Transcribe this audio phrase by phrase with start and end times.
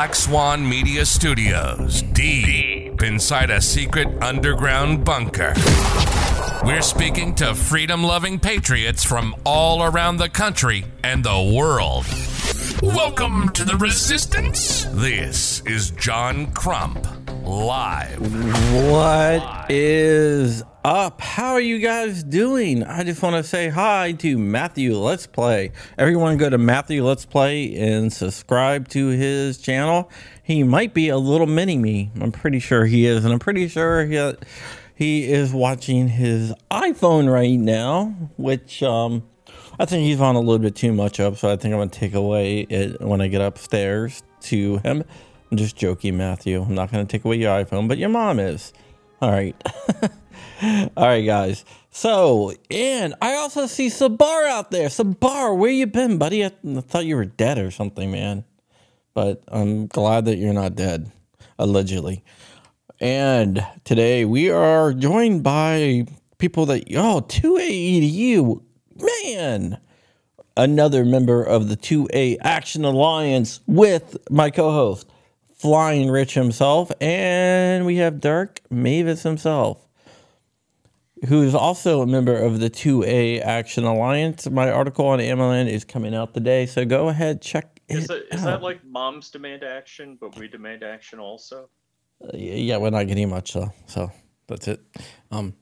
[0.00, 5.52] Black Swan Media Studios, deep inside a secret underground bunker.
[6.64, 12.06] We're speaking to freedom loving patriots from all around the country and the world.
[12.82, 14.84] Welcome to the Resistance.
[14.84, 17.06] This is John Crump,
[17.44, 18.22] live.
[18.90, 21.20] What is up?
[21.20, 22.82] How are you guys doing?
[22.82, 25.72] I just want to say hi to Matthew Let's Play.
[25.98, 30.10] Everyone go to Matthew Let's Play and subscribe to his channel.
[30.42, 32.10] He might be a little mini me.
[32.20, 34.32] I'm pretty sure he is, and I'm pretty sure he
[34.94, 39.22] he is watching his iPhone right now, which um
[39.78, 41.90] I think he's on a little bit too much of, so I think I'm gonna
[41.90, 45.04] take away it when I get upstairs to him.
[45.50, 46.62] I'm just joking, Matthew.
[46.62, 48.72] I'm not gonna take away your iPhone, but your mom is.
[49.20, 49.54] All right.
[50.62, 51.64] All right, guys.
[51.90, 54.88] So, and I also see Sabar out there.
[54.88, 56.44] Sabar, where you been, buddy?
[56.44, 56.50] I,
[56.82, 58.44] thought you were dead or something, man.
[59.14, 61.10] But I'm glad that you're not dead,
[61.58, 62.22] allegedly.
[63.00, 66.06] And today we are joined by
[66.36, 68.62] people that, oh, 2AEDU,
[69.24, 69.78] man.
[70.58, 75.08] Another member of the 2A Action Alliance with my co host,
[75.54, 76.92] Flying Rich himself.
[77.00, 79.86] And we have Dark Mavis himself
[81.28, 84.48] who is also a member of the 2A Action Alliance.
[84.48, 88.34] My article on AmmoLand is coming out today, so go ahead check Is, it it,
[88.34, 88.46] is out.
[88.46, 91.68] that like moms demand action, but we demand action also?
[92.22, 94.10] Uh, yeah, we're not getting much though, so
[94.46, 94.80] that's it.
[95.30, 95.54] Um,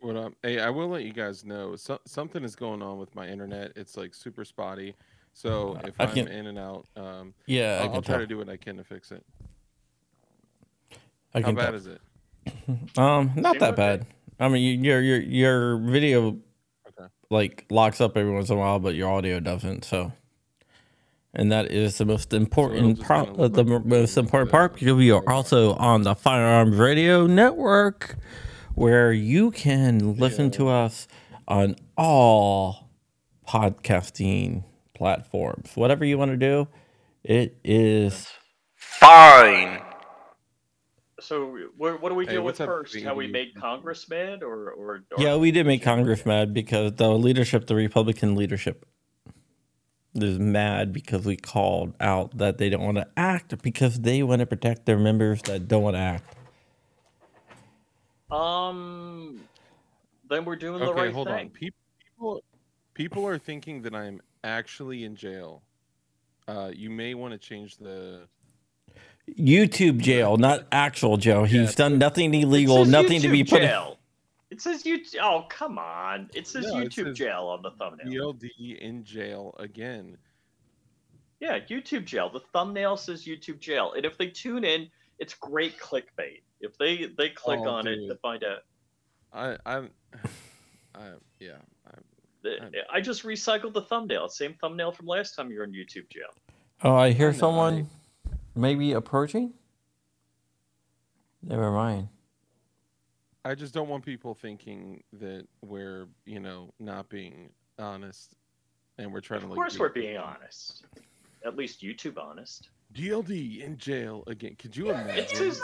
[0.00, 0.32] What up?
[0.42, 3.72] Hey, I will let you guys know so, something is going on with my internet.
[3.76, 4.94] It's like super spotty.
[5.32, 8.18] So if I I'm in and out, um, yeah, I I'll, can I'll try tell.
[8.18, 9.24] to do what I can to fix it.
[11.34, 11.74] I How bad tell.
[11.74, 12.00] is it?
[12.98, 13.76] Um, not Seems that okay.
[13.76, 14.06] bad.
[14.40, 16.38] I mean, you- your your your video
[16.88, 17.08] Okay.
[17.30, 19.84] like locks up every once in a while, but your audio doesn't.
[19.84, 20.12] So,
[21.34, 23.28] and that is the most important just part.
[23.38, 28.16] Uh, the most important part because we are also on the Firearms Radio Network,
[28.74, 31.06] where you can listen to us
[31.46, 32.88] on all
[33.46, 34.64] podcasting
[34.94, 35.70] platforms.
[35.74, 36.68] Whatever you want to do,
[37.24, 38.28] it is
[38.74, 39.80] fine.
[41.30, 42.92] So what, what do we Hey, deal with what's up, first?
[43.04, 43.32] How we baby?
[43.32, 47.68] made Congress mad, or or, or Yeah, we did make Congress mad because the leadership,
[47.68, 48.84] the Republican leadership,
[50.14, 54.40] is mad because we called out that they don't want to act because they want
[54.40, 56.34] to protect their members that don't want to act.
[58.30, 59.48] Um,
[60.28, 61.50] then we're doing the Okay, right hold thing.
[61.50, 61.50] on.
[61.50, 62.44] People,
[62.94, 65.62] people are thinking that I'm actually in jail.
[66.48, 68.28] Uh, you may want to change the.
[69.38, 71.44] YouTube jail, not actual jail.
[71.44, 71.76] He's Yeah.
[71.76, 73.62] done nothing illegal, says nothing to be YouTube put.
[73.62, 73.98] In, jail.
[74.50, 74.98] It says you.
[75.22, 76.28] Oh come on!
[76.34, 78.34] It says No, it YouTube says jail on the thumbnail.
[78.34, 80.16] DLD in jail again.
[81.40, 82.28] Yeah, YouTube jail.
[82.30, 86.42] The thumbnail says YouTube jail, and if they tune in, it's great clickbait.
[86.60, 88.20] If they they click Oh, on it to dude.
[88.20, 88.58] find out,
[89.32, 89.90] I, I'm,
[90.94, 91.52] I, yeah.
[91.86, 92.02] I'm,
[92.42, 92.58] the-
[92.92, 94.28] I just recycled the thumbnail.
[94.28, 96.28] Same thumbnail from last time you were in YouTube jail.
[96.82, 97.88] oh, I hear I know, someone
[98.54, 99.52] maybe approaching.
[101.42, 102.08] Never mind.
[103.44, 108.36] I just don't want people thinking that we're, you know, not being honest,
[108.98, 109.56] and we're trying to Of like.
[109.56, 110.84] course, be- we're being honest.
[111.44, 112.68] At least YouTube honest.
[112.92, 114.56] DLD in jail again.
[114.56, 115.62] Could you imagine just.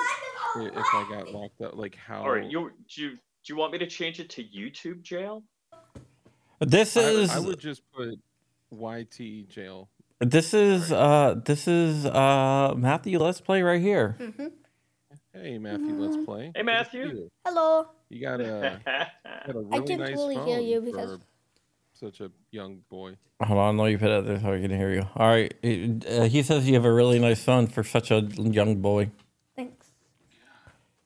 [0.56, 1.76] if I got locked up?
[1.76, 2.22] Like how?
[2.22, 3.18] All right, you do you do
[3.52, 5.42] you want me to change it to YouTube jail?
[6.60, 8.14] This I, is I would just put
[8.70, 9.90] YT jail.
[10.20, 13.18] This is uh this is uh Matthew.
[13.18, 14.16] Let's play right here.
[15.32, 16.52] Hey Matthew, let's play.
[16.54, 17.06] Hey, Good to see Matthew.
[17.08, 17.30] You.
[17.44, 17.86] Hello.
[18.08, 18.80] You got a,
[19.46, 21.18] got a really can't nice really phone hear you because-
[21.98, 23.16] such a young boy.
[23.42, 25.06] Hold on, let me put it there so I can hear you.
[25.16, 28.20] All right, it- uh, he says you have a really nice phone for such a
[28.36, 29.10] young boy.
[29.56, 29.86] Thanks.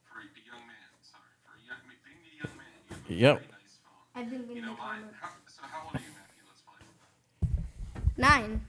[0.05, 3.15] For a young man, sorry, for a young, being a young man, you have a
[3.15, 3.37] Yep.
[3.37, 4.23] really nice phone.
[4.25, 4.99] I've been You know why?
[5.21, 6.43] How, so how old are you, Matthew?
[6.49, 8.11] Let's play.
[8.17, 8.61] Nine.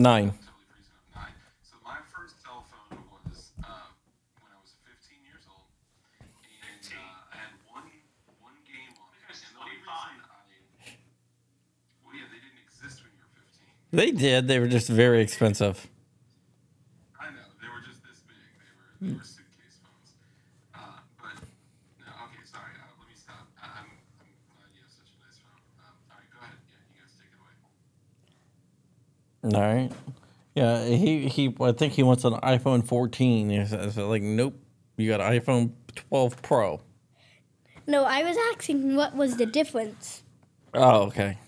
[0.00, 0.32] Nine.
[0.32, 1.36] Totally freezing up nine.
[1.60, 3.92] So my first cell phone was um,
[4.40, 5.68] when I was 15 years old,
[6.24, 7.84] and uh, I had one
[8.40, 9.28] one game on it.
[9.28, 10.96] And the only reason I,
[12.00, 13.92] well, yeah, they didn't exist when you were 15.
[13.92, 14.48] They did.
[14.48, 15.84] They were just very expensive.
[17.20, 18.40] I know they were just this big.
[18.56, 20.16] They were they were suitcase phones.
[20.72, 21.36] Uh, but
[22.00, 22.72] no, okay, sorry.
[22.72, 23.44] Uh, let me stop.
[23.60, 25.60] I, I'm I'm glad you have such a nice phone.
[25.84, 26.56] Um, all right, go ahead.
[26.72, 27.52] Yeah, you guys take it away.
[29.42, 29.90] All right.
[30.54, 31.54] Yeah, he he.
[31.60, 33.50] I think he wants an iPhone 14.
[33.50, 34.54] He says, like, nope,
[34.96, 36.80] you got an iPhone 12 Pro.
[37.86, 40.22] No, I was asking what was the difference.
[40.74, 41.38] Oh, okay.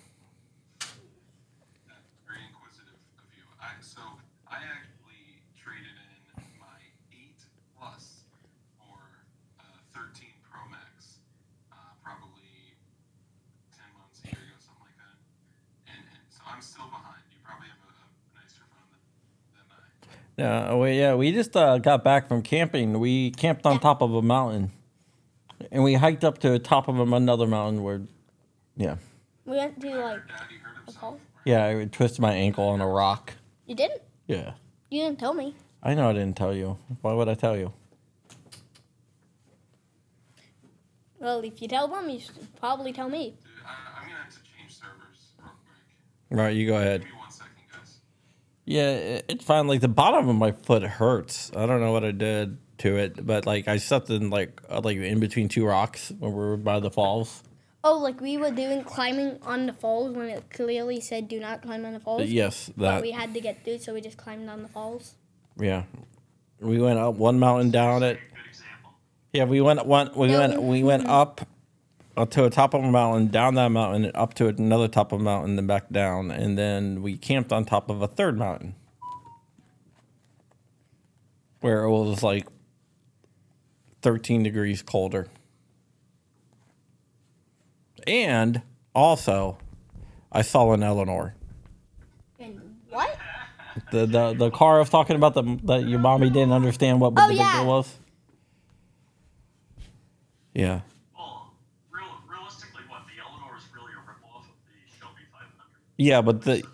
[20.36, 22.98] Yeah, oh, we, yeah, we just uh, got back from camping.
[22.98, 23.78] We camped on Yeah.
[23.80, 24.70] top of a mountain,
[25.70, 27.82] and we hiked up to the top of another mountain.
[27.82, 28.00] Where,
[28.76, 28.96] yeah,
[29.44, 30.20] We went to like a
[30.86, 31.00] himself.
[31.00, 31.20] falls.
[31.44, 33.34] yeah, I twisted my ankle on a rock.
[33.66, 34.00] You didn't?
[34.26, 34.54] Yeah,
[34.90, 35.54] You didn't tell me.
[35.82, 36.78] I know I didn't tell you.
[37.02, 37.72] Why would I tell you?
[41.18, 43.30] Well, if you tell them, you should probably tell me.
[43.30, 45.50] Dude, I, I'm gonna have to change servers real
[46.28, 46.38] quick.
[46.38, 47.02] Right, you go ahead.
[47.02, 47.98] Give me one second, guys.
[48.72, 49.66] Yeah, it- it's fine.
[49.66, 51.50] Like the bottom of my foot hurts.
[51.54, 54.80] I don't know what I did to it, but like I stepped in like uh,
[54.82, 57.42] like in between two rocks when we were by the falls.
[57.84, 61.62] Oh, like we were doing climbing on the falls when it clearly said do not
[61.62, 62.30] climb on the falls.
[62.30, 63.02] Yes, But that.
[63.02, 65.16] we had to get through, so we just climbed on the falls.
[65.58, 65.82] Yeah,
[66.60, 68.18] we went up one mountain down it.
[69.32, 70.10] Yeah, we went one.
[70.14, 70.62] We No, went.
[70.62, 71.48] We went up, up
[72.16, 75.24] to the top of a mountain, down that mountain, up to another top of a
[75.24, 78.74] mountain, then back down, and then we camped on top of a third mountain,
[81.60, 82.46] where it was like
[84.02, 85.28] thirteen degrees colder.
[88.06, 88.62] And
[88.94, 89.58] also,
[90.30, 91.34] I saw an Eleanor.
[92.38, 92.60] And
[92.90, 93.16] what?
[93.90, 97.14] The the the car I was talking about the that your mommy didn't understand what
[97.16, 97.56] Oh, the big yeah.
[97.58, 97.94] deal was.
[100.54, 100.80] Yeah.
[101.16, 101.54] Well,
[101.90, 105.48] real, realistically, what the Eleanor is really a ripoff of the Shelby 500.
[106.02, 106.72] Yeah, but the That's what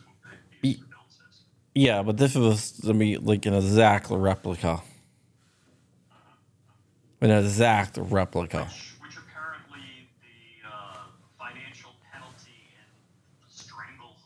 [0.62, 1.40] they used to build this.
[1.75, 4.80] Yeah, but this was to me like an exact replica.
[7.20, 8.64] An exact replica.
[8.64, 12.88] Which, which apparently the uh, financial penalty and
[13.50, 14.16] stranglehold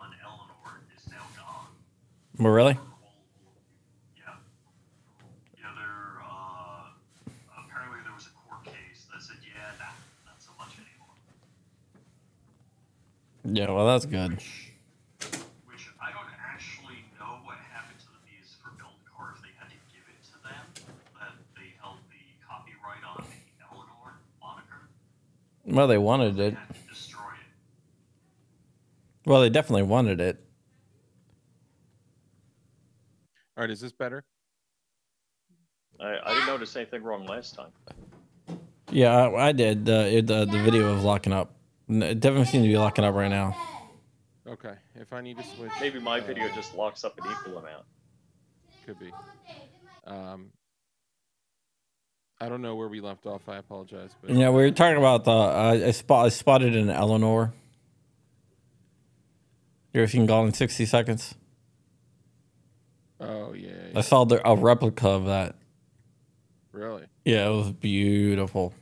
[0.00, 1.68] on Eleanor is now gone.
[2.40, 2.78] Oh, really?
[4.16, 4.32] Yeah.
[5.58, 6.88] Yeah, there, uh,
[7.52, 9.92] apparently there was a court case that said, yeah, nah,
[10.24, 11.12] not so much anymore.
[13.50, 14.32] Yeah, well, that's good.
[14.32, 19.48] Which I don't actually know what happened to the Bees for Build Car if they
[19.58, 24.88] had to give it to them, that they held the copyright on the Eleanor moniker.
[25.64, 26.56] Well, they wanted They it.
[26.88, 27.48] destroy it.
[29.30, 30.44] Well, they definitely wanted it.
[33.56, 34.24] All right, is this better?
[36.00, 37.72] I, I didn't notice anything wrong last time.
[38.90, 39.88] Yeah, I, I did.
[39.88, 41.54] Uh, it, uh, the video was locking up.
[41.88, 43.56] N- It definitely seems to be locking up right now.
[44.46, 47.58] Okay, if I need to switch, Maybe my uh, video just locks up an equal
[47.58, 47.84] amount.
[48.86, 49.12] could be.
[50.06, 50.50] Um,
[52.40, 53.48] I don't know where we left off.
[53.48, 55.30] I apologize, but Yeah, we were talking about the.
[55.32, 57.52] Uh, I, spot, I spotted an Eleanor.
[59.92, 61.34] You ever seen Gone in 60 Seconds?
[63.20, 64.00] oh yeah, I yeah.
[64.02, 65.56] saw the, a replica of that.
[66.72, 68.72] really Yeah, it was beautiful.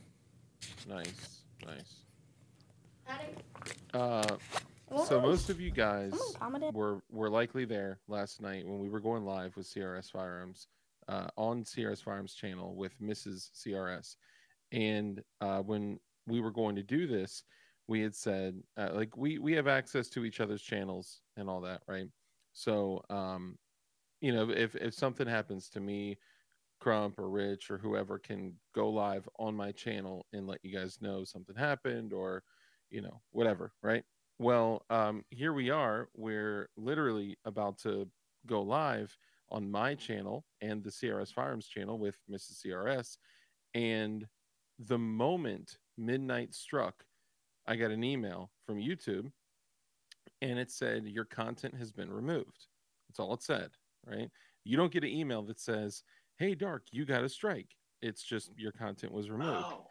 [0.89, 1.36] nice, nice.
[3.97, 4.37] Uh,
[5.07, 6.13] so most of you guys
[6.73, 10.69] were were likely there last night when we were going live with CRS Firearms
[11.09, 13.51] uh, on CRS Firearms channel with Mrs.
[13.55, 14.17] CRS,
[14.71, 17.43] and uh, when we were going to do this,
[17.89, 21.63] we had said uh, like we we have access to each other's channels and all
[21.63, 22.09] that, right?
[22.53, 23.57] So um,
[24.21, 26.19] you know if if something happens to me.
[26.79, 30.99] Crump or Rich or whoever can go live on my channel and let you guys
[31.01, 32.43] know something happened or
[32.91, 34.05] you know whatever right
[34.39, 36.11] well, um, here we are.
[36.15, 38.07] We're literally about to
[38.47, 39.17] go live
[39.49, 42.61] on my channel and the CRS Firearms channel with Mrs.
[42.67, 43.17] CRS.
[43.73, 44.27] And
[44.79, 47.03] the moment midnight struck,
[47.67, 49.31] I got an email from YouTube
[50.43, 52.67] and it said, Your content has been removed.
[53.09, 53.71] That's all it said,
[54.07, 54.29] right?
[54.65, 56.03] You don't get an email that says,
[56.39, 57.71] Hey, Dark, you got a strike.
[58.03, 59.87] It's just your content was removed Oh.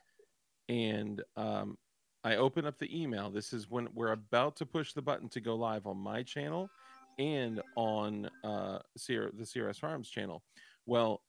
[0.69, 1.77] and um,
[2.25, 3.29] I open up the email.
[3.29, 6.71] This is when we're about to push the button to go live on my channel
[7.19, 10.41] and on uh, CR- the CRS Firearms channel.
[10.87, 11.21] Well,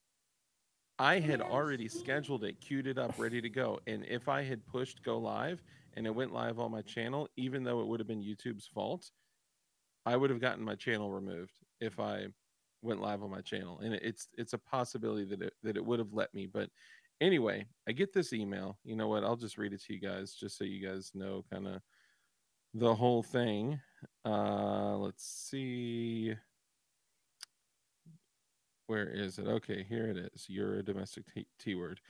[0.99, 3.79] I had already scheduled it, queued it up, ready to go.
[3.87, 5.63] And if I had pushed go live
[5.93, 9.11] and it went live on my channel, even though it would have been YouTube's fault,
[10.07, 12.29] I would have gotten my channel removed if I
[12.81, 13.81] went live on my channel.
[13.81, 16.71] And it's it's a possibility that it that it would have let me, but
[17.21, 18.79] anyway, I get this email.
[18.85, 19.25] You know what?
[19.25, 21.81] I'll just read it to you guys just so you guys know kind of
[22.75, 23.81] the whole thing.
[24.25, 26.35] Uh let's see.
[28.87, 29.47] Where is it?
[29.47, 30.47] Okay, here it is.
[30.49, 32.01] You're a domestic t, T word.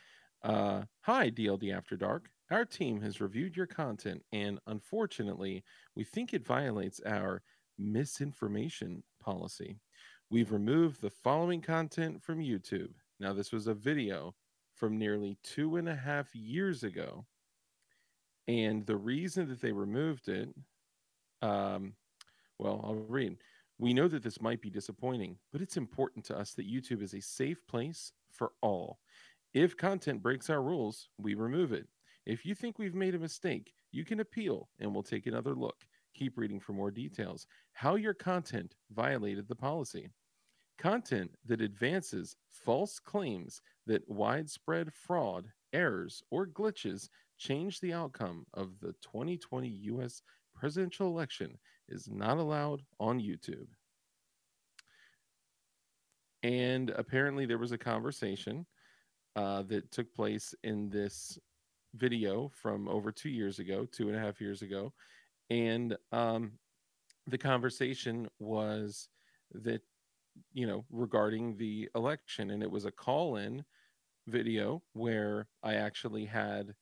[0.43, 2.29] Uh, hi, DLD After Dark.
[2.51, 5.65] Our team has reviewed your content, and unfortunately,
[5.97, 7.43] we think it violates our
[7.79, 9.81] misinformation policy.
[10.31, 12.93] We've removed the following content from YouTube.
[13.19, 14.35] Now, this was a video
[14.77, 17.25] from nearly two and a half years ago.
[18.47, 20.49] And the reason that they removed it,
[21.43, 21.95] um,
[22.59, 23.37] well, I'll read.
[23.79, 27.15] We know that this might be disappointing, but it's important to us that YouTube is
[27.15, 29.01] a safe place for all.
[29.53, 31.87] If content breaks our rules, we remove it.
[32.25, 35.77] If you think we've made a mistake, you can appeal and we'll take another look.
[36.15, 37.47] Keep reading for more details.
[37.73, 40.11] How your content violated the policy.
[40.79, 48.79] Content that advances false claims that widespread fraud, errors, or glitches change the outcome of
[48.81, 50.23] the 2020 US
[50.55, 53.69] presidential election is not allowed on YouTube.
[56.43, 58.67] And apparently, there was a conversation
[59.35, 61.39] uh, that took place in this
[61.95, 64.93] video from over two years ago, two and a half years ago.
[65.51, 66.53] And um,
[67.27, 69.09] the conversation was
[69.53, 69.83] that,
[70.53, 72.51] you know, regarding the election.
[72.51, 73.65] And it was a call in
[74.27, 76.75] video where I actually had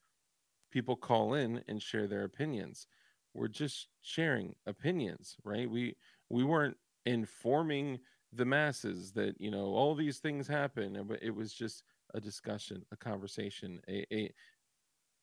[0.70, 2.86] people call in and share their opinions.
[3.34, 5.70] We're just sharing opinions, right?
[5.70, 5.96] We
[6.30, 8.00] we weren't informing
[8.32, 11.82] the masses that you know all these things happen, but it was just
[12.14, 14.32] a discussion, a conversation, a, a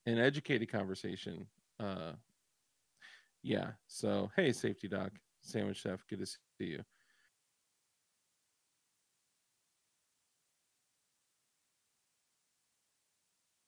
[0.05, 1.47] an educated conversation.
[1.79, 2.13] Uh,
[3.43, 3.71] yeah.
[3.87, 5.11] So hey, safety doc,
[5.41, 6.83] sandwich chef, good to see you.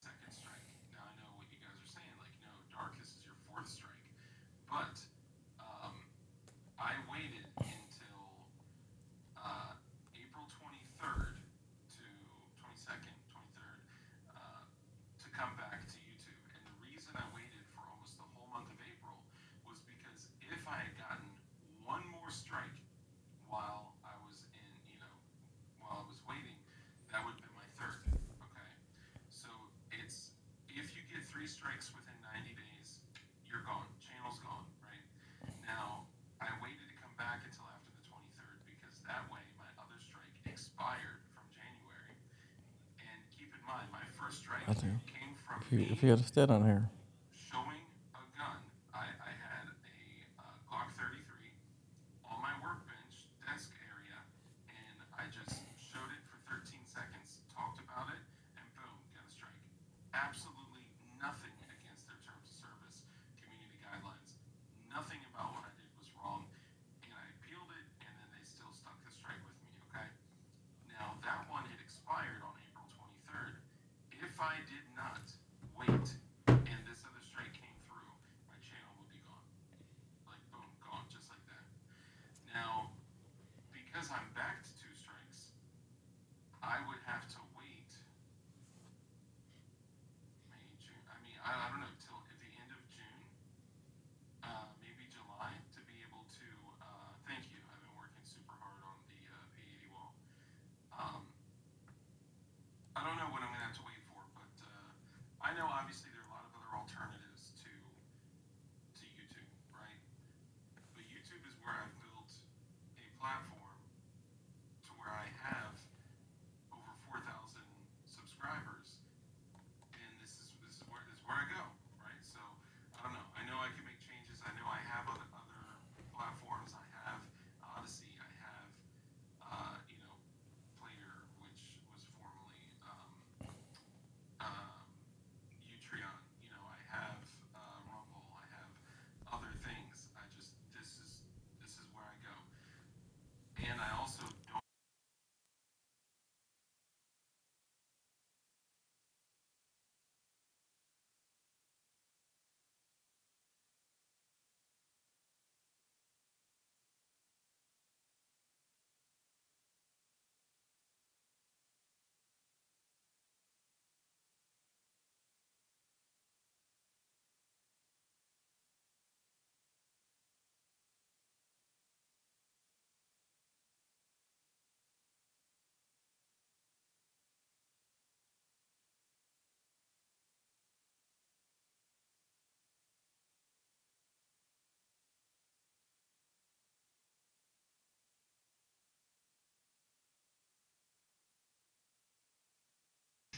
[0.03, 0.67] second strike.
[0.91, 3.67] Now I know what you guys are saying, like, no, Dark, this is your fourth
[3.67, 4.07] strike.
[4.69, 4.97] But
[5.59, 5.95] um,
[6.79, 8.49] I waited until
[9.37, 9.73] uh,
[10.17, 11.39] April 23rd
[11.97, 12.03] to
[12.59, 13.79] 22nd, 23rd
[14.35, 14.63] uh,
[15.21, 16.41] to come back to YouTube.
[16.51, 19.23] And the reason I waited for almost the whole month of April
[19.67, 21.29] was because if I had gotten
[21.85, 22.81] one more strike
[23.47, 25.15] while I was in, you know,
[25.77, 26.57] while I was waiting,
[27.13, 28.01] that would have been my third.
[28.49, 28.69] Okay.
[29.29, 29.49] So
[29.93, 30.33] it's
[30.69, 33.01] if you get three strikes within 90 days,
[33.45, 33.85] you're gone.
[34.01, 35.05] Channel's gone, right?
[35.65, 36.09] Now,
[36.41, 40.33] I waited to come back until after the 23rd because that way my other strike
[40.49, 42.17] expired from January.
[43.01, 44.87] And keep in mind, my first strike I do.
[45.61, 46.89] If you, if you had stood on here,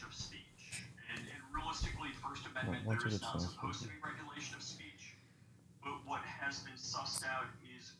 [0.06, 0.86] of speech.
[1.10, 3.94] And, and realistically, First Amendment, once there it is gets not done, supposed to be
[4.02, 5.18] regulation of speech.
[5.82, 7.92] But what has been sussed out is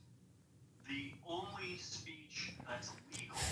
[0.89, 3.43] the only speech that's legal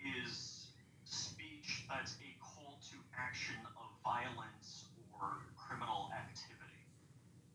[0.00, 0.68] is
[1.04, 6.84] speech that's a call to action of violence or criminal activity.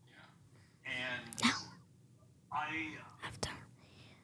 [0.10, 0.26] Yeah.
[0.90, 1.54] And
[2.52, 2.98] I,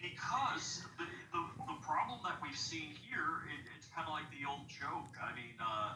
[0.02, 3.45] because the, the, the problem that we've seen here, it, it's
[3.96, 5.16] kind of like the old joke.
[5.24, 5.96] I mean, uh,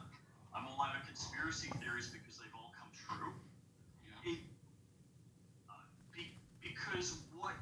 [0.56, 3.36] I'm all out of conspiracy theories because they've all come true.
[4.08, 4.32] Yeah.
[4.32, 4.40] It,
[5.68, 5.84] uh,
[6.16, 6.32] be,
[6.64, 7.60] because what,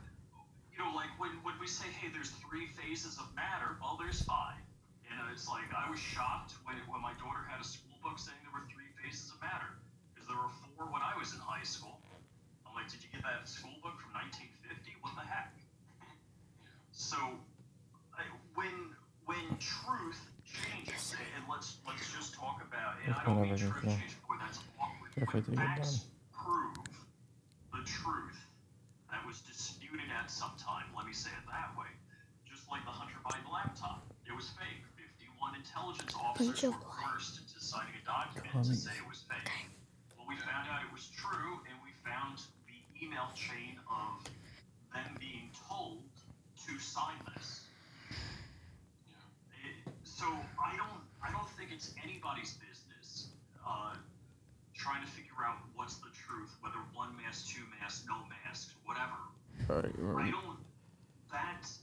[0.69, 4.21] you know, like when, when we say, hey, there's three phases of matter, well, there's
[4.29, 4.61] five.
[5.09, 8.21] You know, it's like I was shocked when, when my daughter had a school book
[8.21, 9.73] saying there were three phases of matter
[10.13, 11.97] because there were four when I was in high school.
[12.61, 15.01] I'm like, did you get that school book from 1950?
[15.01, 15.49] What the heck?
[16.93, 17.17] So,
[18.13, 18.21] I,
[18.53, 18.96] when
[19.37, 23.61] when truth changes, and let's let's just talk about, and I don't mean Whatever it
[23.61, 23.97] is, truth yeah.
[24.01, 25.11] changes, boy, that's awkward.
[25.13, 26.89] If I When facts prove
[27.73, 28.39] the truth
[29.13, 31.89] that was disputed at some time, let me say it that way.
[32.49, 34.81] Just like the Hunter Biden laptop, it was fake.
[34.97, 39.53] 51 intelligence officers of were coerced into signing a document to say it was fake.
[40.17, 44.25] Well, we found out it was true, and we found the email chain of
[44.93, 46.01] them being told
[46.65, 47.66] to sign this.
[50.19, 50.25] Yeah.
[50.25, 53.27] It, so I don't, I don't think it's anybody's business
[53.67, 53.93] uh,
[54.73, 59.17] trying to figure out what's the truth, whether one mask, two masks, no masks, whatever.
[59.97, 60.57] Right, I don't.
[61.31, 61.79] That's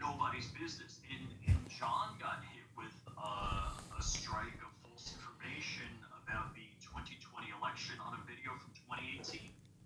[0.00, 1.00] nobody's business.
[1.10, 5.88] And and John got hit with uh, a strike of false information
[6.24, 9.40] about the 2020 election on a video from 2018.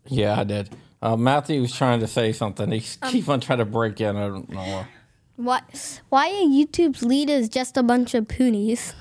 [0.07, 0.71] Yeah, I did.
[1.01, 2.71] Uh, Matthew was trying to say something.
[2.73, 4.17] He keep on trying to break in.
[4.17, 4.85] I don't know.
[5.41, 6.03] What?
[6.11, 8.93] Why are YouTube's leaders just a bunch of poonies?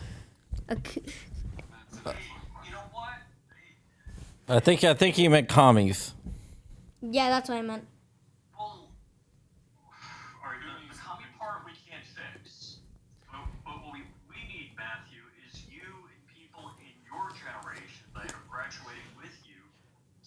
[0.69, 1.01] A c-
[2.05, 3.09] You know what?
[4.47, 6.13] I think I think he meant commies.
[7.01, 7.85] yeah, that's what I meant.
[8.57, 9.91] Well, all
[10.45, 12.77] right, the, the commie part we can't fix.
[13.29, 13.99] But, but what we,
[14.29, 15.19] we need, Matthew,
[15.51, 19.59] is you and people in your generation that are graduating with you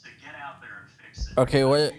[0.04, 1.38] to get out there and fix it.
[1.38, 1.94] Okay, what?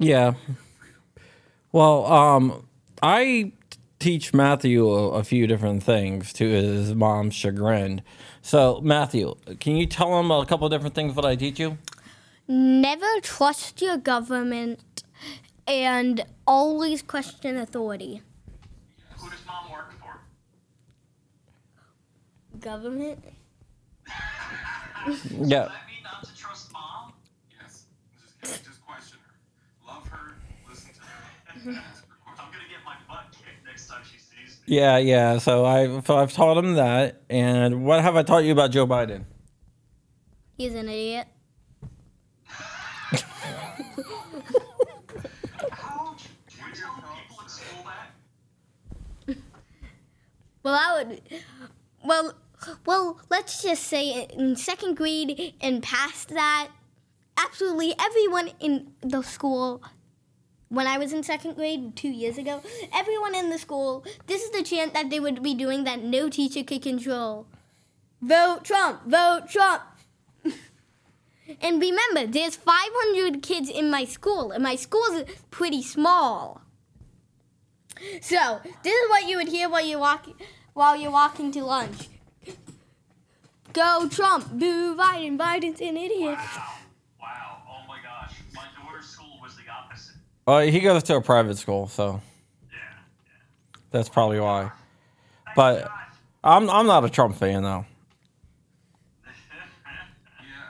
[0.00, 0.32] Yeah.
[1.72, 2.66] Well, um,
[3.02, 3.52] I
[3.98, 8.00] teach Matthew a, a, few different things to his mom's chagrin.
[8.40, 11.76] So, Matthew, can you tell him a couple different things that I teach you?
[12.48, 15.04] Never trust your government
[15.68, 18.22] and always question authority.
[19.18, 20.18] Who does mom work for?
[22.58, 23.22] Government?
[25.30, 25.68] yeah.
[34.66, 35.38] Yeah, yeah.
[35.38, 37.22] So I, so I've taught him that.
[37.28, 39.24] And what have I taught you about Joe Biden?
[40.56, 41.26] He's an idiot.
[50.62, 51.22] Well, I would.
[52.04, 52.34] Well,
[52.84, 56.68] well, let's just say in second grade and past that,
[57.36, 59.82] absolutely everyone in the school.
[60.70, 62.62] When I was in second grade two years ago,
[62.94, 66.28] everyone in the school, this is the chant that they would be doing that no
[66.28, 67.46] teacher could control.
[68.22, 69.02] Vote Trump!
[69.04, 69.82] Vote Trump!
[71.60, 76.62] and remember, there's 500 kids in my school, and my school is pretty small.
[78.22, 80.34] So this is what you would hear while you're walking
[80.72, 82.08] while you're walking to lunch.
[83.72, 86.38] Go Trump, boo Biden, Biden's an idiot.
[86.38, 86.79] Wow.
[90.50, 92.20] Well, he goes to a private school, so
[93.92, 94.72] that's probably why.
[95.54, 95.88] But-
[96.42, 97.86] I'm I'm not a Trump fan though.
[97.86, 97.94] Yeah,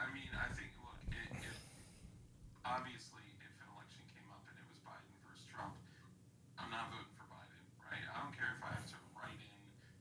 [0.04, 1.56] I mean, I think, look, it, it,
[2.60, 5.72] obviously, if an election came up and it was Biden versus Trump,
[6.60, 8.04] I'm not voting for Biden, right?
[8.04, 9.56] I don't care if I have to write in,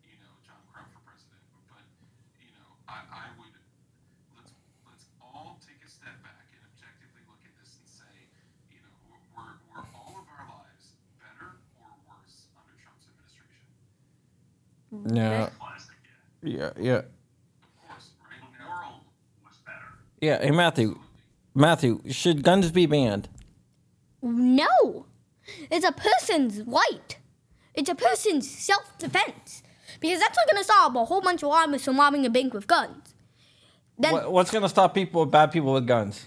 [0.10, 1.40] you know, John Crump for president,
[1.72, 1.86] but,
[2.44, 3.54] you know, I, I would,
[4.36, 4.52] let's,
[4.90, 8.16] let's all take a step back and objectively look at this and say,
[8.74, 8.90] you know,
[9.38, 13.70] were, were all of our lives better or worse under Trump's administration?
[15.06, 15.50] Yeah,
[16.42, 16.82] yeah, yeah.
[16.82, 17.10] yeah, Of
[17.90, 18.52] course, right?
[18.58, 19.02] The Now, world
[19.44, 19.78] was better.
[20.22, 20.42] yeah.
[20.42, 21.00] Hey Matthew,
[21.56, 23.30] Matthew, should guns be banned?
[24.22, 25.06] No,
[25.72, 27.18] it's a person's right.
[27.74, 29.64] It's a person's self-defense
[30.02, 32.54] because that's not going to stop a whole bunch of robbers from robbing a bank
[32.54, 33.14] with guns.
[33.98, 36.26] Then What, what's gonna stop people, bad people with guns?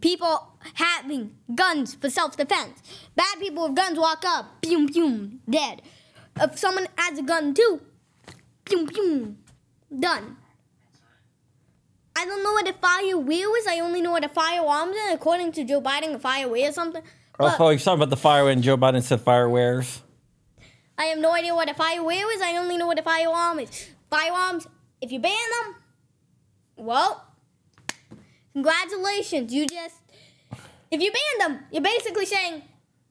[0.00, 2.80] people having guns for self-defense.
[3.16, 5.82] Bad people with guns walk up, boom, boom, dead.
[6.40, 7.80] If someone has a gun too,
[8.64, 9.38] boom, boom,
[9.98, 10.36] done.
[12.16, 13.66] I don't know what a fire wheel is.
[13.66, 15.14] I only know what a firearm is.
[15.14, 17.02] According to Joe Biden, a fire wheel is something.
[17.38, 20.00] Oh, But oh, so he's talking about the fire when Joe Biden said firewares.
[20.98, 22.42] I have no idea what a fire wheel is.
[22.42, 23.88] I only know what a firearm is.
[24.10, 24.66] Firearms,
[25.00, 25.74] if you ban them,
[26.76, 27.24] well,
[28.52, 29.52] congratulations.
[29.52, 29.96] You just,
[30.90, 32.62] if you ban them, you're basically saying,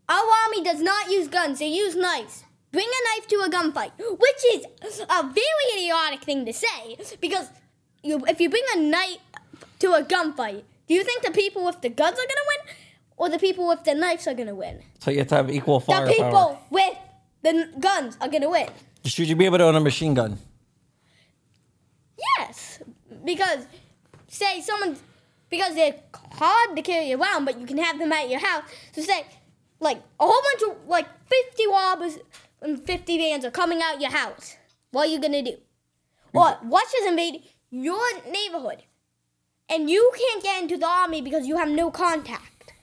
[0.08, 2.44] our army does not use guns, they use knives.
[2.72, 4.44] Bring a knife to a gunfight, which
[4.86, 7.48] is a very idiotic thing to say because
[8.04, 9.18] you, if you bring a knife
[9.80, 12.76] to a gunfight, do you think the people with the guns are gonna win,
[13.18, 14.82] or the people with the knives are gonna win?
[15.00, 16.06] So you have to have equal firepower.
[16.08, 16.98] The people with
[17.42, 18.70] the guns are gonna win.
[19.04, 20.38] Should you be able to own a machine gun?
[22.38, 22.82] Yes,
[23.26, 23.66] because
[24.28, 24.98] say someone
[25.50, 25.96] because they're
[26.34, 28.64] hard to carry around, but you can have them at your house.
[28.92, 29.26] So say
[29.80, 32.20] like a whole bunch of like fifty robbers
[32.62, 34.56] and fifty vans are coming out your house.
[34.92, 35.58] What are you gonna do?
[36.34, 36.40] Mm.
[36.42, 38.84] Or Russia's invade your neighborhood,
[39.70, 42.74] and you can't get into the army because you have no contact.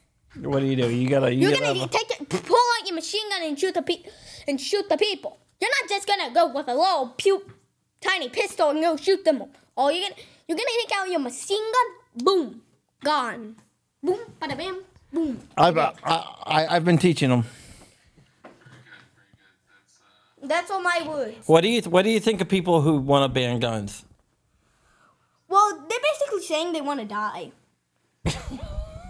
[0.41, 0.91] What do you do?
[0.91, 1.33] You gotta.
[1.35, 3.83] You You're gotta gonna a- take it, pull out your machine gun and shoot the
[3.83, 4.05] pe-
[4.47, 5.39] and shoot the people.
[5.61, 7.51] You're not just gonna go with a little pu-
[8.01, 9.43] tiny pistol and go shoot them.
[9.77, 12.25] All you're gonna you're gonna take out your machine gun.
[12.25, 12.63] Boom,
[13.03, 13.57] gone.
[14.03, 15.41] Boom, bada bam, boom.
[15.57, 17.43] I've, I, I, I've been teaching them.
[18.43, 19.31] very good, very
[20.36, 20.36] good.
[20.49, 21.47] That's, all my words.
[21.47, 24.05] What do you What do you think of people who want to ban guns?
[25.49, 27.53] Well, they're basically saying they want to die.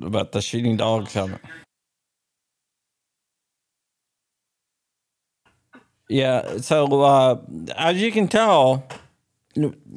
[0.01, 0.07] have.
[0.07, 1.43] About the shooting dogs comment.
[6.09, 7.41] Yeah, so uh,
[7.77, 8.87] as you can tell,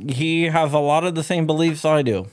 [0.07, 2.27] he has a lot of the same beliefs I do.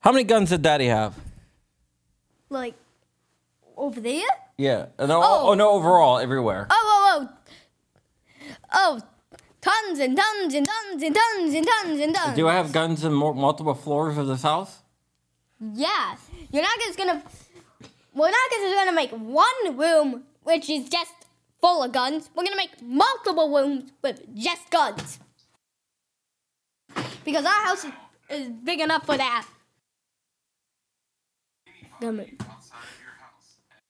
[0.00, 1.14] How many guns did Daddy have?
[2.48, 2.74] Like
[3.76, 4.22] over there?
[4.56, 5.48] Yeah, no, Oh.
[5.50, 5.54] oh.
[5.54, 6.66] no, overall, everywhere.
[6.70, 6.76] Oh,
[7.20, 7.34] oh, oh.
[8.72, 9.00] Oh,
[9.60, 12.36] tons and tons and tons and tons and tons and tons.
[12.36, 14.78] Do I have guns in multiple floors of this house?
[15.60, 16.16] Yeah.
[16.52, 17.22] You're not just gonna.
[18.18, 21.12] We're not just gonna make one room which is just
[21.60, 22.30] full of guns.
[22.34, 25.20] We're gonna make multiple rooms with just guns.
[27.24, 27.86] Because our house
[28.30, 29.46] is, big enough for that
[32.50, 33.80] outside of your house and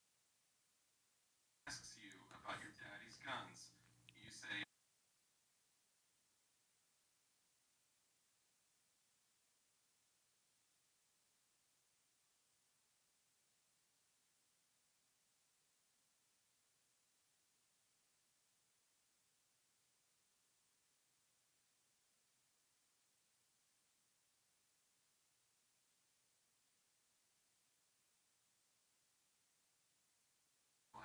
[1.68, 2.10] asks you
[2.42, 3.70] about your daddy's guns,
[4.24, 4.64] you say,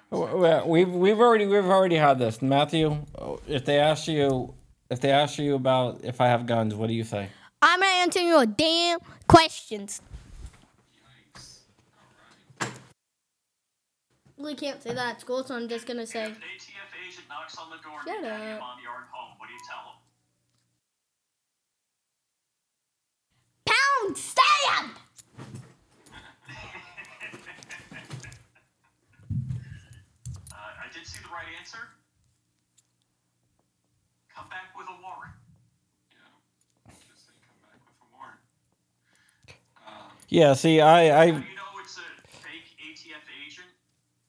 [0.10, 3.04] Well, we've we've already we've already had this, Matthew.
[3.48, 4.54] If they ask you
[4.90, 7.30] if they ask you about if I have guns, what do you say?
[7.62, 10.02] I'm gonna answer your damn questions.
[11.36, 11.60] yikes.
[12.62, 12.72] All right.
[14.38, 16.24] Really can't say that at school, so I'm just gonna say.
[16.26, 18.60] If an ATF agent knocks on the door and Shut your daddy and up.
[18.60, 19.98] mommy aren't home, what do you tell him?
[23.66, 24.92] Pound stand!
[30.52, 31.88] Uh, I did see the right answer.
[34.36, 35.32] Come back with a warrant.
[36.12, 36.92] Yeah.
[37.08, 38.44] Just say come back with a warrant.
[39.80, 42.08] Um, Yeah, see, I I you know it's a
[42.44, 43.72] fake ATF agent?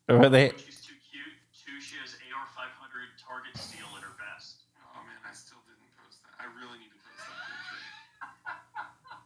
[0.06, 1.34] or they she's too cute.
[1.58, 4.62] Two, she has AR-500 target steel in her vest.
[4.94, 6.38] oh man, I still didn't post that.
[6.38, 7.82] I really need to post that picture.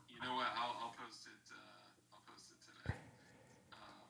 [0.16, 0.49] you know what?
[0.57, 1.37] I'll, I'll post it.
[1.53, 2.97] Uh, I'll post it today.
[3.77, 4.01] Um,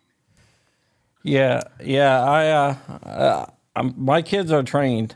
[1.27, 3.47] yeah yeah I uh, uh
[3.79, 5.15] I'm, my kids are trained.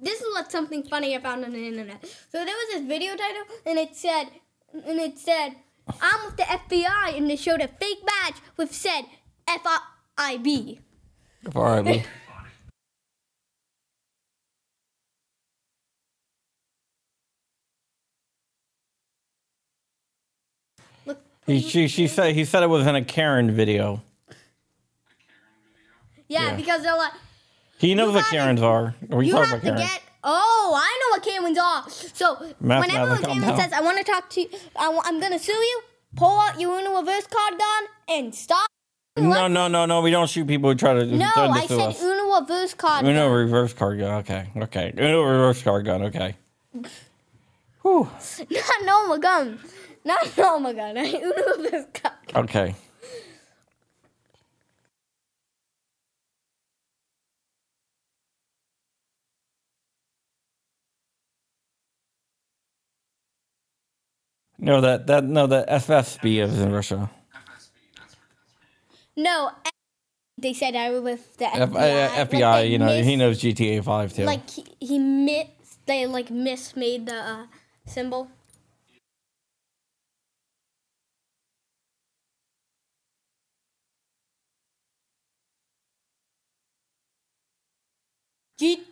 [0.00, 2.04] this is what something funny I found on the internet.
[2.30, 4.24] So there was this video title, and it said,
[4.72, 5.56] and it said,
[6.00, 9.04] "I'm with the FBI," and they showed a fake badge with said
[9.46, 10.78] FIB.
[11.54, 12.06] All right,
[21.06, 24.02] Look, He she she said he said it was in a Karen video.
[26.28, 26.56] Karen yeah, yeah.
[26.56, 27.12] because they're like,
[27.78, 28.94] He knows what Karens are.
[29.10, 29.78] Are we you talking about to Karen?
[29.80, 30.02] get.
[30.24, 31.90] Oh, I know what Karens are.
[32.14, 33.56] So whenever a down.
[33.56, 35.82] says, "I want to talk to you," I, I'm gonna sue you.
[36.16, 38.68] Pull out your Uno reverse card gun and stop.
[39.16, 40.00] No, no, no, no.
[40.00, 42.02] We don't shoot people who try to No, I said us.
[42.02, 43.04] Uno reverse card.
[43.04, 44.14] Uno reverse card gun.
[44.20, 44.92] Okay, okay.
[44.96, 46.02] Uno reverse card gun.
[46.02, 46.36] Okay.
[47.82, 48.08] Whew.
[48.50, 49.58] Not normal gun.
[50.04, 50.96] Not normal gun.
[50.98, 52.14] Uno reverse card.
[52.34, 52.74] Okay.
[64.58, 67.10] No, that that no, the FFB is in Russia.
[67.34, 67.78] FSB.
[67.96, 68.30] That's right.
[68.36, 68.56] That's
[69.16, 69.24] right.
[69.24, 69.52] No,
[70.38, 72.06] they said I was with the F- FBI.
[72.06, 74.24] uh, like FBI, they you know, he knows GTA Five too.
[74.26, 75.46] Like he, he mis
[75.86, 77.46] they like mismade the uh,
[77.86, 78.30] symbol.
[88.58, 88.84] G-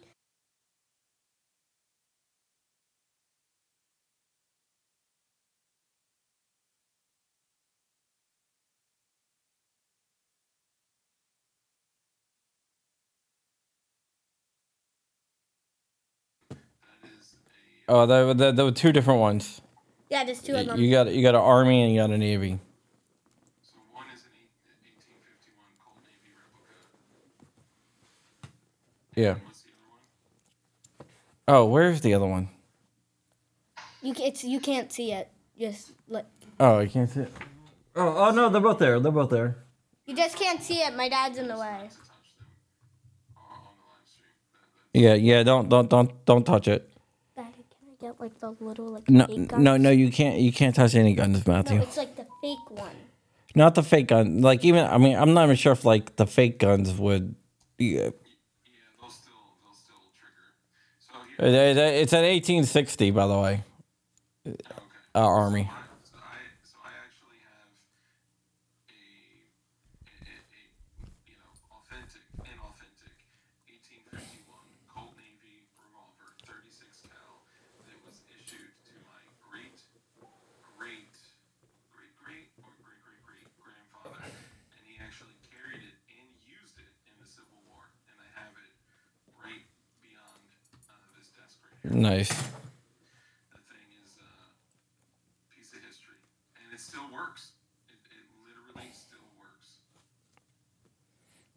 [17.88, 19.60] oh, there, there, there were two different ones.
[20.10, 20.78] yeah, there's two of them.
[20.80, 22.58] You got you got an army and you got a navy.
[23.62, 26.74] So one is an eight- 1851 Colt Navy replica.
[29.14, 29.34] Yeah.
[29.46, 31.62] What's the other one?
[31.62, 32.48] Oh, where's the other one?
[34.02, 35.28] You ca- it's you can't see it.
[35.58, 36.26] Just like
[36.60, 37.32] Oh, I can't see it.
[37.94, 39.00] Oh, oh no, they're both there.
[39.00, 39.56] They're both there.
[40.06, 40.94] you just can't see it.
[40.96, 41.88] My dad's in the way.
[41.90, 42.06] To touch
[42.38, 42.46] them
[43.36, 44.30] on on the live stream.
[44.92, 45.42] That- Yeah, yeah.
[45.42, 46.88] Don't don't don't don't touch it.
[48.06, 49.62] Daddy, can I get like the little like No, fake guns?
[49.62, 49.90] no, no.
[49.90, 50.38] You can't.
[50.40, 51.80] You can't touch any guns, No, Matthew.
[51.80, 52.96] it's like the fake one.
[53.54, 54.40] Not the fake gun.
[54.42, 54.84] Like even.
[54.86, 57.34] I mean, I'm not even sure if like the fake guns would.
[57.78, 57.96] Yeah.
[57.96, 58.10] Yeah,
[59.00, 60.54] they'll still they'll still trigger.
[60.98, 61.14] So
[61.44, 63.62] here, It- it- It's an 1860, by the way.
[64.46, 64.56] okay.
[65.14, 65.70] Uh, army.
[65.72, 67.72] I, so I so I actually have
[68.88, 70.62] a, a, a, a
[71.24, 73.16] you know authentic inauthentic
[73.64, 74.44] 1851
[74.92, 77.40] Colt Navy revolver 36 cal
[77.88, 79.72] that was issued to my great
[80.76, 81.08] great
[81.96, 86.92] great great or great great great grandfather and he actually carried it and used it
[87.08, 88.72] in the Civil War and I have it
[89.40, 89.64] right
[90.04, 90.44] beyond
[90.92, 91.75] uh, this desk right here.
[91.90, 92.28] Nice.
[92.28, 96.16] That thing is a piece of history,
[96.64, 97.52] and it still works.
[97.88, 99.68] It, it literally still works.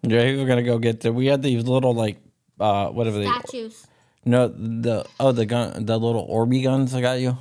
[0.04, 1.12] Yeah, we're gonna go get the.
[1.12, 2.18] We had these little like,
[2.60, 3.26] uh, whatever they.
[3.26, 3.88] Statues.
[4.26, 7.38] No, the oh the gun, the little Orbeez guns I got you.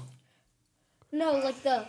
[1.13, 1.87] No, like the.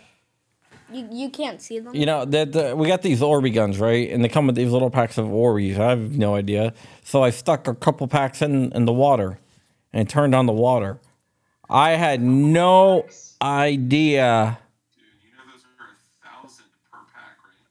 [0.92, 1.94] You, you can't see them.
[1.94, 4.10] You know that the, we got these Orbeez guns, right?
[4.10, 5.78] And they come with these little packs of Orbeez.
[5.78, 6.74] I have no idea.
[7.04, 9.38] So I stuck a couple packs in in the water,
[9.92, 10.98] and turned on the water.
[11.68, 13.06] I had no
[13.40, 14.58] idea.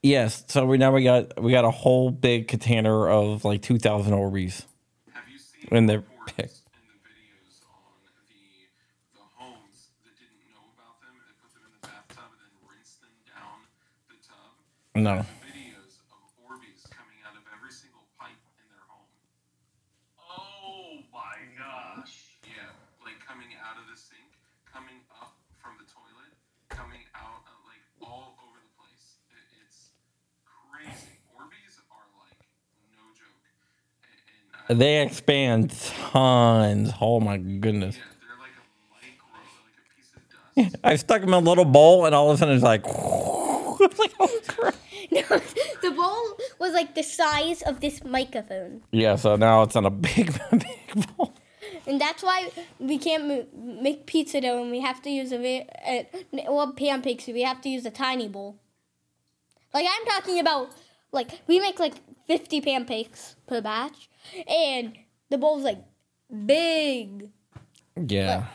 [0.01, 3.77] Yes, so we now we got we got a whole big container of like two
[3.77, 4.63] thousand Orbeez.
[5.12, 6.62] Have you seen When the reports picked.
[6.71, 11.19] and the videos on the the homes that didn't know about them?
[11.19, 13.60] They put them in the bathtub and then rinsed them down
[14.08, 14.55] the tub.
[14.95, 15.15] No.
[15.19, 19.12] The videos of Orbeez coming out of every single pipe in their home.
[20.15, 22.39] Oh my gosh.
[22.47, 22.71] Yeah,
[23.03, 24.32] like coming out of the sink,
[24.63, 26.32] coming up from the toilet,
[26.71, 29.19] coming out uh, like all over the place.
[29.27, 29.91] It, it's
[30.47, 30.47] crazy.
[30.47, 30.69] Orbeez are like no joke, and, and I,
[34.70, 35.72] They expand
[36.12, 36.92] tons.
[37.02, 37.98] Oh my goodness.
[37.98, 39.28] yeah, they're like a micro,
[39.65, 40.76] like a piece of dust.
[40.84, 42.86] I stuck them in a little bowl, and all of a sudden it's like.
[43.98, 44.76] like, oh, crap.
[45.12, 45.22] No,
[45.82, 49.89] the bowl was like the size of this microphone, yeah, so now it's on a
[49.89, 51.34] big, big bowl.
[51.88, 53.48] and that's why we can't mo-
[53.82, 56.04] make pizza dough, and we have to use a ve- uh,
[56.48, 57.26] well pancakes.
[57.26, 58.58] We have to use a tiny bowl.
[59.73, 60.71] Like I'm talking about,
[61.12, 61.95] like we make like
[62.27, 64.10] 50 pancakes per batch,
[64.47, 64.97] and
[65.29, 65.79] the bowl's like
[66.45, 67.29] big.
[67.95, 68.45] Yeah.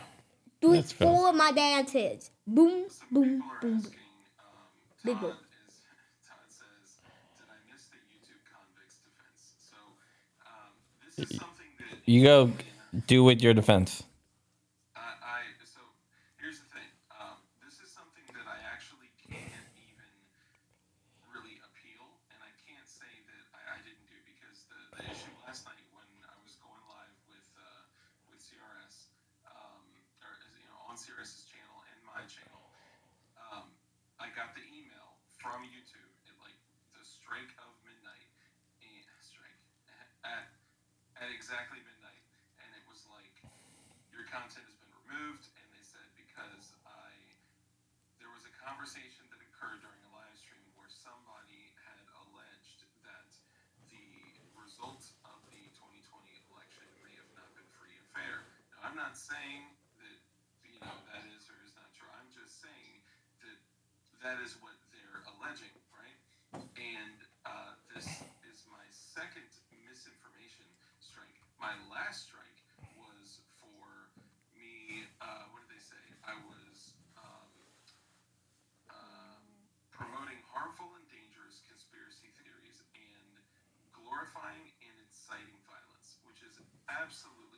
[0.61, 1.09] Do it That's fair.
[1.09, 2.31] full of my dances.
[2.47, 3.77] Boom, Some boom, people boom.
[3.79, 3.93] asking.
[4.41, 5.31] Um, Big bowl.
[5.31, 5.75] is
[6.27, 6.97] Todd says,
[7.37, 9.77] "Did I miss the YouTube convicts defense?" So
[10.47, 10.73] um,
[11.05, 12.51] this is something that You go
[13.07, 14.05] do with your defense.
[14.97, 15.81] I, I so
[16.41, 16.89] here's the thing.
[17.13, 20.13] Um, this is something that I actually can't even
[21.29, 25.33] really appeal, and I can't say that I, I didn't do because the, the issue
[25.45, 27.85] last night when I was going live with uh,
[28.33, 29.13] with CRS,
[29.49, 29.85] um,
[30.25, 32.65] or you know on CRS's channel and my channel,
[33.51, 33.67] um,
[34.23, 36.57] I got the email from YouTube at like
[36.97, 38.31] the strike of midnight,
[38.81, 39.59] and strike
[40.25, 40.49] at
[41.19, 42.23] at exactly midnight,
[42.63, 43.35] and it was like
[44.15, 47.11] your content has been removed, and they said because I
[48.23, 53.29] there was a conversation that occurred during a live stream where somebody had alleged that
[53.91, 54.07] the
[54.57, 56.01] results of the 2020
[56.51, 58.47] election may have not been free and fair.
[58.75, 59.65] Now, I'm not saying
[59.97, 60.21] that
[60.69, 62.13] you know that is or is not true.
[62.13, 63.01] I'm just saying
[63.41, 63.57] that
[64.21, 66.21] that is what they're alleging, right?
[66.77, 67.17] And
[67.49, 68.05] uh, this
[68.45, 69.49] is my second
[69.89, 70.69] misinformation
[71.01, 71.41] strike.
[71.57, 72.61] My last strike
[73.01, 74.13] was for
[74.53, 75.09] me.
[75.25, 76.05] Uh, what did they say?
[76.29, 77.53] I was um,
[78.93, 79.45] um,
[79.89, 83.33] promoting harmful and dangerous conspiracy theories and
[83.97, 86.61] glorifying and inciting violence, which is
[86.93, 87.54] absolutely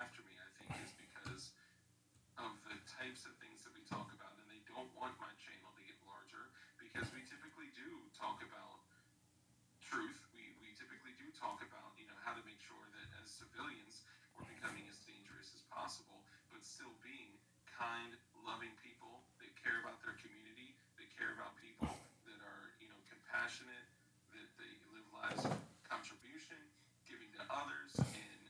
[0.00, 1.52] after me, I think, is because
[2.40, 5.70] of the types of things that we talk about, and they don't want my channel
[5.76, 8.80] to get larger because we typically do talk about
[9.84, 10.20] truth.
[10.32, 14.08] We, we typically do talk about you know how to make sure that as civilians
[14.32, 17.36] we're becoming as dangerous as possible, but still being
[17.68, 21.92] kind, loving people that care about their community, that care about people
[22.24, 23.86] that are you know compassionate,
[24.32, 26.56] that they live lives of contribution,
[27.04, 28.44] giving to others, and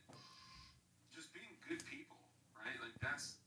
[1.10, 2.20] just being good people,
[2.54, 2.76] right?
[2.78, 3.40] Like that's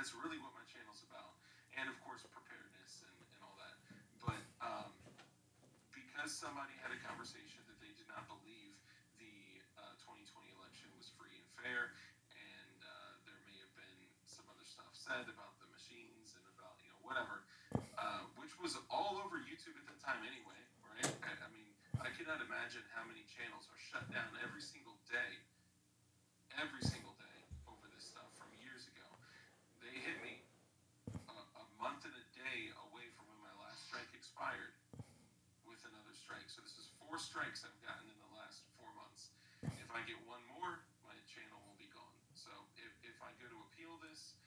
[0.00, 1.36] that's really what my channel's about,
[1.76, 3.76] and of course preparedness and, and all that.
[4.24, 4.88] But um,
[5.92, 8.80] because somebody had a conversation that they did not believe
[9.20, 11.92] the uh, 2020 election was free and fair,
[12.32, 16.80] and uh, there may have been some other stuff said about the machines and about
[16.80, 17.44] you know whatever,
[18.00, 21.12] uh, which was all over YouTube at the time anyway, right?
[21.28, 21.68] I, I mean,
[22.00, 25.44] I cannot imagine how many channels are shut down every single day,
[26.56, 27.38] every single day
[27.68, 29.04] over this stuff from years ago.
[29.90, 30.44] They hit me
[31.26, 34.76] a, a month and a day away from when my last strike expired
[35.66, 36.46] with another strike.
[36.46, 39.28] So this is four strikes I've gotten in the last four months.
[39.60, 42.16] If I get one more, my channel will be gone.
[42.32, 42.48] So
[42.80, 44.40] if, if I go to appeal this,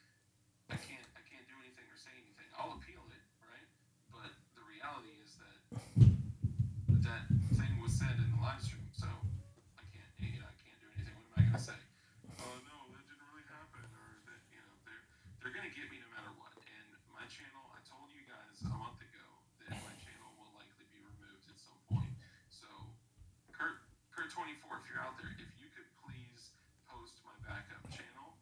[0.73, 2.49] I can't I can't do anything or say anything.
[2.57, 3.67] I'll appeal it, right?
[4.09, 5.57] But the reality is that
[7.05, 9.05] that thing was said in the live stream, so
[24.61, 26.53] 24, if you're out there, if you could please
[26.85, 28.37] post my backup channel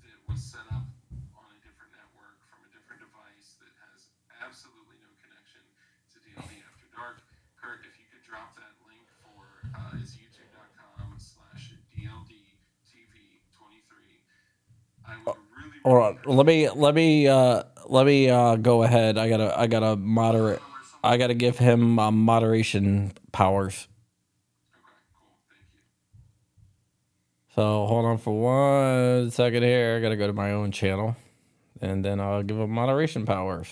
[0.00, 0.88] that was set up
[1.36, 4.08] on a different network from a different device that has
[4.40, 5.60] absolutely no connection
[6.08, 7.20] to DLD After Dark.
[7.60, 9.44] Kurt, if you could drop that link for
[9.76, 13.92] uh, is youtube.com slash DLDTV23.
[15.04, 15.84] I would really.
[15.84, 19.20] All right, let me let me uh, let me uh, go ahead.
[19.20, 20.64] I gotta I gotta moderate.
[21.04, 23.91] I gotta give him uh, moderation powers.
[27.54, 29.96] So hold on for one second here.
[29.96, 31.16] I gotta go to my own channel,
[31.82, 33.68] and then I'll give him moderation powers.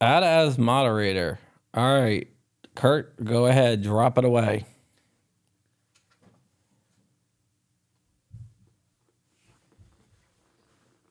[0.00, 1.38] Add as moderator.
[1.72, 2.28] All right,
[2.74, 3.82] Kurt, go ahead.
[3.82, 4.66] Drop it away.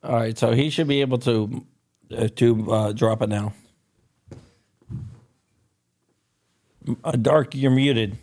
[0.04, 1.66] All right, so he should be able to
[2.16, 3.54] uh, to uh, drop it now.
[4.32, 4.36] Uh,
[6.96, 8.16] Dark, you're muted.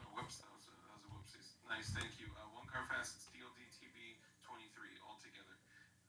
[0.00, 1.52] Oh, whoops, that was a, that was a whoopsies.
[1.68, 2.32] Nice, thank you.
[2.32, 4.64] Uh, one car fast, it's DLD TV 23
[5.04, 5.60] altogether.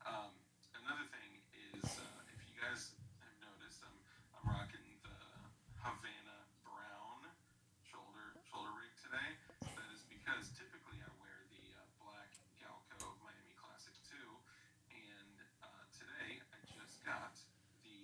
[0.08, 0.32] Um,
[0.80, 1.44] another thing
[1.76, 4.00] is, uh, if you guys have noticed, I'm,
[4.40, 5.12] I'm rocking the
[5.84, 7.20] Havana Brown
[7.84, 9.30] shoulder shoulder rig today.
[9.76, 12.32] That is because typically I wear the uh, black
[12.64, 14.16] Galco Miami Classic 2,
[14.96, 15.36] and
[15.68, 17.36] uh, today I just got
[17.84, 18.00] the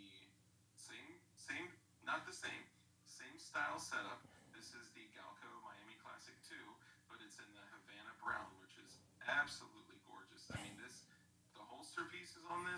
[0.75, 1.71] same same
[2.07, 2.63] not the same
[3.03, 4.23] same style setup.
[4.55, 6.55] This is the Galco Miami Classic 2,
[7.11, 10.47] but it's in the Havana Brown, which is absolutely gorgeous.
[10.49, 11.03] I mean, this
[11.51, 12.07] the holster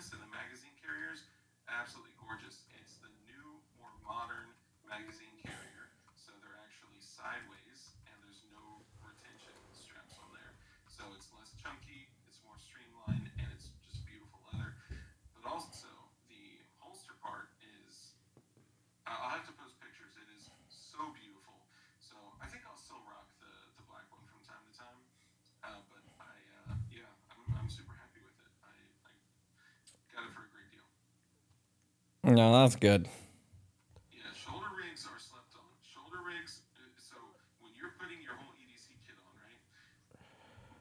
[0.08, 1.28] and the magazine carriers
[1.68, 2.64] absolutely gorgeous.
[2.72, 4.48] It's the new, more modern
[4.88, 10.56] magazine carrier, so they're actually sideways and there's no retention straps on there.
[10.88, 14.72] So it's less chunky, it's more streamlined, and it's just beautiful leather.
[15.36, 15.92] But also
[16.32, 18.16] the holster part is
[19.04, 20.16] I- I'll have to post pictures.
[20.16, 21.68] It is so beautiful.
[22.00, 25.00] So I think I'll still rock the, the black one from time to time.
[25.60, 26.32] Uh, but I,
[26.64, 28.52] uh, yeah, I'm, I'm super happy with it.
[28.64, 28.74] I,
[29.04, 29.12] I
[30.14, 30.86] got it for a great deal.
[32.30, 33.08] No, that's good.
[34.14, 35.66] Yeah, shoulder rigs are slept on.
[35.82, 36.62] Shoulder rigs.
[36.78, 37.16] uh, So
[37.58, 39.60] when you're putting your whole EDC kit on, right?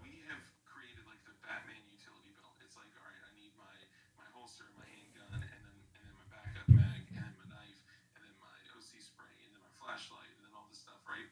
[0.06, 2.56] We have created like the Batman utility belt.
[2.62, 3.76] It's like, all right, I need my
[4.20, 7.80] my holster, my handgun, and then and then my backup mag, and then my knife,
[8.16, 11.30] and then my OC spray, and then my flashlight, and then all this stuff, right?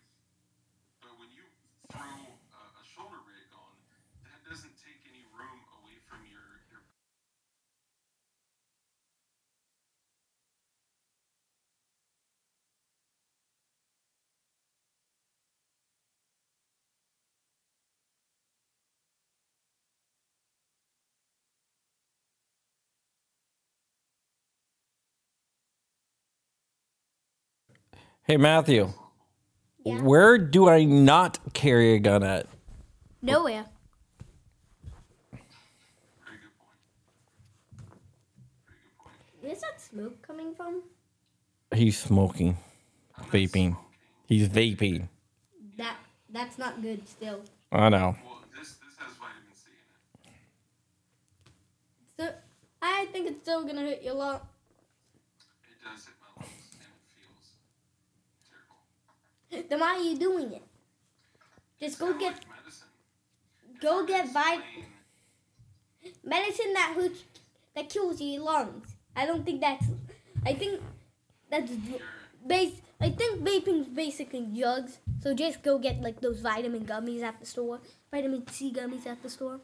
[1.01, 1.45] But when you
[1.89, 2.01] throw
[2.53, 3.73] a, a shoulder rig on,
[4.29, 6.81] that doesn't take any room away from your your
[28.27, 28.91] Hey Matthew,
[29.85, 30.01] Yeah.
[30.01, 32.45] where do I not carry a gun at?
[33.21, 33.65] Nowhere.
[35.31, 35.41] very
[36.41, 36.75] good point.
[38.65, 39.15] Very good point.
[39.39, 40.83] Where's that smoke coming from?
[41.73, 42.57] He's smoking,
[43.31, 43.77] vaping.
[44.25, 45.07] He's vaping.
[45.77, 45.95] That
[46.29, 47.07] that's not good.
[47.07, 47.43] Still.
[47.71, 48.17] I know.
[48.25, 49.69] Well, this this has vitamin C
[50.25, 50.39] in it.
[52.17, 52.33] So
[52.81, 54.35] I think it's still gonna hurt your lung.
[54.35, 54.41] It
[55.83, 57.55] does hit my lungs and it feels
[58.49, 58.75] terrible.
[59.69, 60.63] Then why are you doing it?
[61.79, 62.87] Just go get medicine.
[63.81, 64.63] go get vit
[66.23, 67.23] medicine that hurts
[67.75, 68.95] that kills your lungs.
[69.15, 69.85] I don't think that's.
[70.45, 70.81] I think
[71.49, 71.71] that's
[72.45, 72.81] base.
[72.99, 74.97] I think vaping's basically drugs.
[75.21, 77.79] So just go get like those vitamin gummies at the store,
[78.11, 79.59] vitamin C gummies at the store.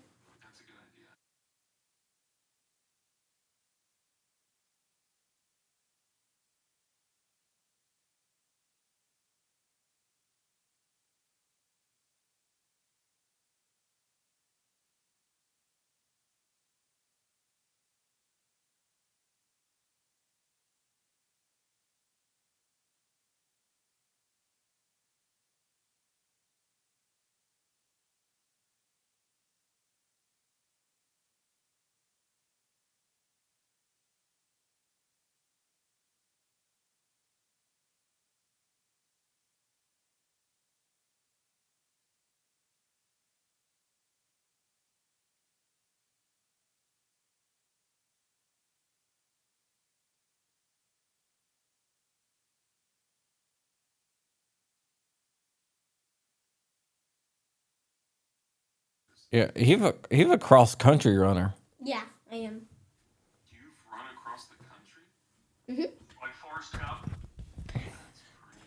[59.33, 61.55] Yeah, he's a he's a cross country runner.
[61.81, 62.59] Yeah, I am.
[62.59, 65.91] Do You've run across the country?
[65.91, 65.91] Mhm.
[66.21, 67.09] Like Forrest Gump.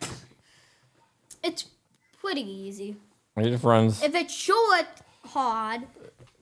[0.01, 0.21] Crazy.
[1.41, 1.63] It's
[2.21, 2.97] pretty easy.
[3.39, 4.03] He just runs.
[4.03, 4.87] If it's short,
[5.25, 5.83] hard.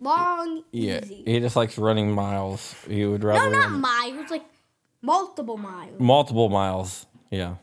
[0.01, 1.23] Long, Yeah, easy.
[1.25, 2.73] he just likes running miles.
[2.87, 4.31] He would rather no, not run miles.
[4.31, 4.43] Like
[5.03, 5.99] multiple miles.
[5.99, 7.05] multiple miles.
[7.29, 7.55] Yeah.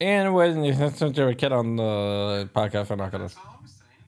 [0.00, 3.24] And when since you're a kid on the podcast, I'm not gonna.
[3.24, 4.06] That's all I was saying.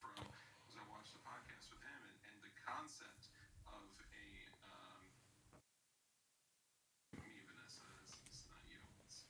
[0.00, 0.14] from
[0.66, 3.28] was I watched the podcast with him and, and the concept
[3.66, 4.26] of a
[4.68, 5.02] um,
[7.18, 9.24] me Vanessa it's, it's not you it's,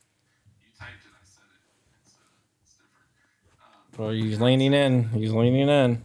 [0.60, 1.62] you typed it I said it
[2.00, 3.10] it's uh, it's different
[3.97, 5.09] Well, he's leaning in.
[5.11, 6.03] He's leaning in.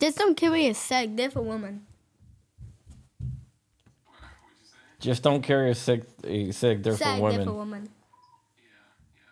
[0.00, 1.10] Just don't carry a sack.
[1.14, 1.86] They're for women.
[4.06, 6.82] what would you say Just don't carry a sick, a sick.
[6.82, 7.82] They're Sack, for they're for women.
[7.82, 7.88] women.
[8.58, 8.64] yeah
[9.14, 9.30] yeah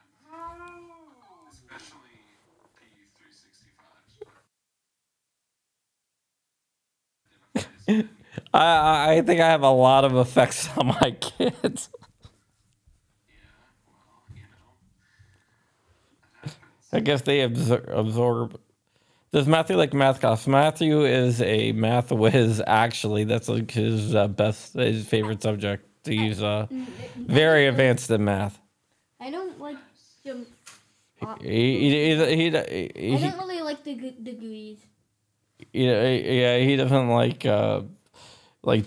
[1.50, 2.14] especially
[2.76, 2.84] PU
[3.18, 3.98] three sixty five
[8.54, 11.88] I, I I think I have a lot of effects on my kids.
[13.28, 13.34] yeah
[13.86, 14.72] well you know
[16.42, 18.60] that happens I guess they absor- absorb.
[19.32, 20.46] Does Matthew like math class?
[20.46, 22.62] Matthew is a math whiz.
[22.66, 25.86] Actually, that's like his uh, best, his favorite subject.
[26.04, 26.66] He's uh,
[27.16, 28.58] very advanced in math.
[29.20, 29.76] I don't like
[30.24, 30.46] them.
[31.16, 34.78] He he he, he, I he, don't really like the degrees.
[35.72, 37.82] yeah, yeah, he doesn't like uh
[38.64, 38.84] like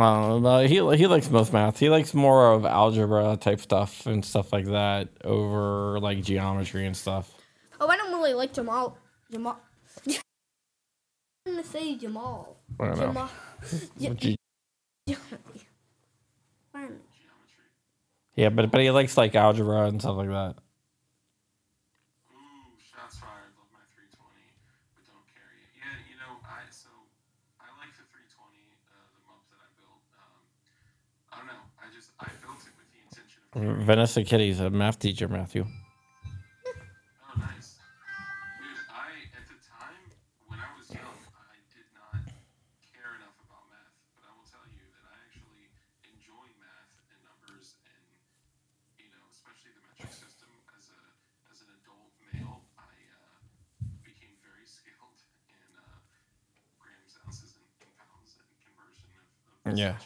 [0.00, 1.78] uh, he he likes most math.
[1.78, 6.96] He likes more of algebra type stuff and stuff like that over like geometry and
[6.96, 7.34] stuff.
[7.80, 8.96] Oh, I don't really like Jamal.
[9.30, 9.58] Jamal.
[10.08, 10.14] I'm
[11.46, 12.56] gonna say Jamal.
[12.80, 13.06] I don't know.
[13.06, 13.30] Jamal.
[13.98, 14.36] Ja- Ge-
[18.34, 20.54] Yeah, but but he likes like algebra and stuff like that.
[22.32, 23.52] Ooh, shots fired.
[23.60, 24.16] Love my 320,
[24.96, 25.70] but don't carry it.
[25.76, 26.88] Yeah, you know, I so
[27.60, 28.32] I like the 320,
[28.88, 30.00] uh, the mob that I built.
[30.16, 30.42] Um,
[31.28, 31.62] I don't know.
[31.82, 33.41] I just I built it with the intention of.
[33.41, 35.66] carrying- Vanessa Kitty's a math teacher, Matthew.
[37.36, 37.76] Nice.
[38.60, 40.04] Dude, I at the time
[40.48, 42.16] when I was young, I did not
[42.96, 45.68] care enough about math, but I will tell you that I actually
[46.08, 48.04] enjoy math and numbers and
[49.00, 50.48] you know, especially the metric system.
[50.76, 51.00] As a
[51.52, 52.88] as an adult male, I
[54.00, 55.20] became very skilled
[55.52, 55.60] in
[56.80, 59.28] grams, ounces, and, and pounds and conversion of,
[59.68, 59.96] of Yeah.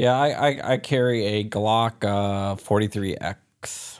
[0.00, 3.98] Yeah, I I, I carry a Glock uh, 43X.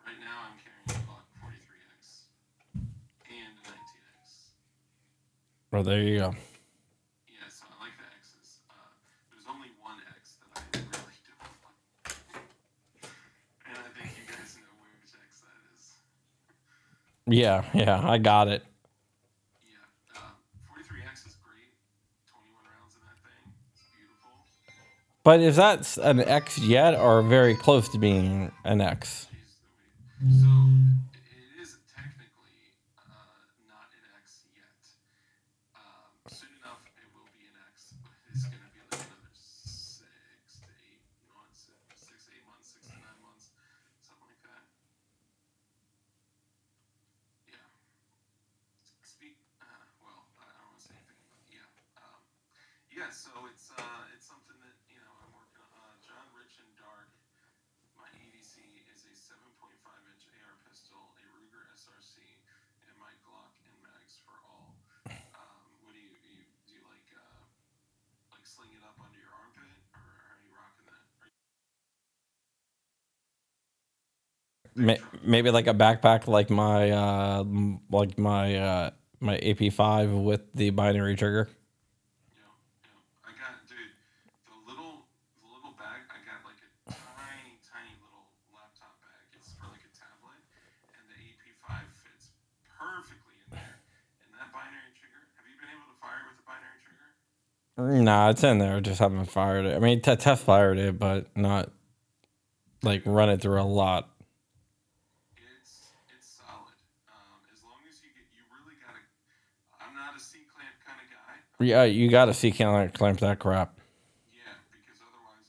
[0.00, 2.22] Right now, I'm carrying a Glock 43x
[3.28, 4.48] and a 19x.
[5.70, 6.34] Well, there you go.
[7.28, 8.60] Yeah, so I like the X's.
[8.70, 8.72] Uh,
[9.30, 12.16] there's only one X that I really don't like.
[13.66, 16.00] and I think you guys know which X that is.
[17.26, 18.64] Yeah, yeah, I got it.
[25.24, 29.28] But is that an X yet, or very close to being an X?
[30.18, 30.50] So
[31.14, 33.06] it is technically uh,
[33.70, 34.82] not an X yet.
[35.78, 39.30] Um, soon enough, it will be an X, but it's going to be like another
[39.34, 43.54] six to eight months, six to eight months, six to nine months,
[44.02, 44.64] something like that.
[47.46, 47.62] Yeah.
[49.06, 49.38] Speak.
[49.62, 49.66] Uh,
[50.02, 51.66] well, I don't want to say anything, but yeah.
[51.98, 52.22] Um,
[52.90, 53.10] yeah.
[53.14, 55.70] So it's uh, it's something that you know I'm working on.
[55.74, 57.10] Uh, John Rich and Dark.
[57.98, 58.58] My EDC
[58.90, 59.70] is a 7.5
[60.10, 62.18] inch AR pistol, a Ruger SRC,
[62.90, 64.74] and my Glock and mags for all.
[65.08, 66.74] Um, what do you, you do?
[66.74, 67.42] You like uh,
[68.34, 71.06] like sling it up under your armpit, or are you rocking that?
[71.22, 71.38] Are you,
[74.74, 75.02] May-
[75.42, 77.42] Maybe like a backpack, like my uh,
[77.90, 81.50] like my uh, my AP5 with the binary trigger.
[82.30, 82.54] you know,
[82.86, 83.74] you know, I got dude
[84.46, 85.02] the little
[85.42, 86.06] the little bag.
[86.14, 89.34] I got like a tiny tiny little laptop bag.
[89.34, 90.38] It's for like a tablet,
[90.94, 92.30] and the AP5 fits
[92.78, 93.82] perfectly in there.
[94.38, 95.26] That binary trigger.
[95.42, 97.10] Have you been able to fire with the binary trigger?
[98.06, 98.78] Nah, it's in there.
[98.78, 99.74] Just haven't fired it.
[99.74, 101.74] I mean, t- test fired it, but not
[102.86, 104.06] like run it through a lot.
[105.62, 105.82] It's
[106.16, 106.76] it's solid.
[107.08, 109.02] Um, as long as you get, you really gotta.
[109.80, 111.34] I'm not a C clamp kind of guy.
[111.62, 113.78] Yeah, you got to see clamp that crap.
[114.34, 115.48] Yeah, because otherwise,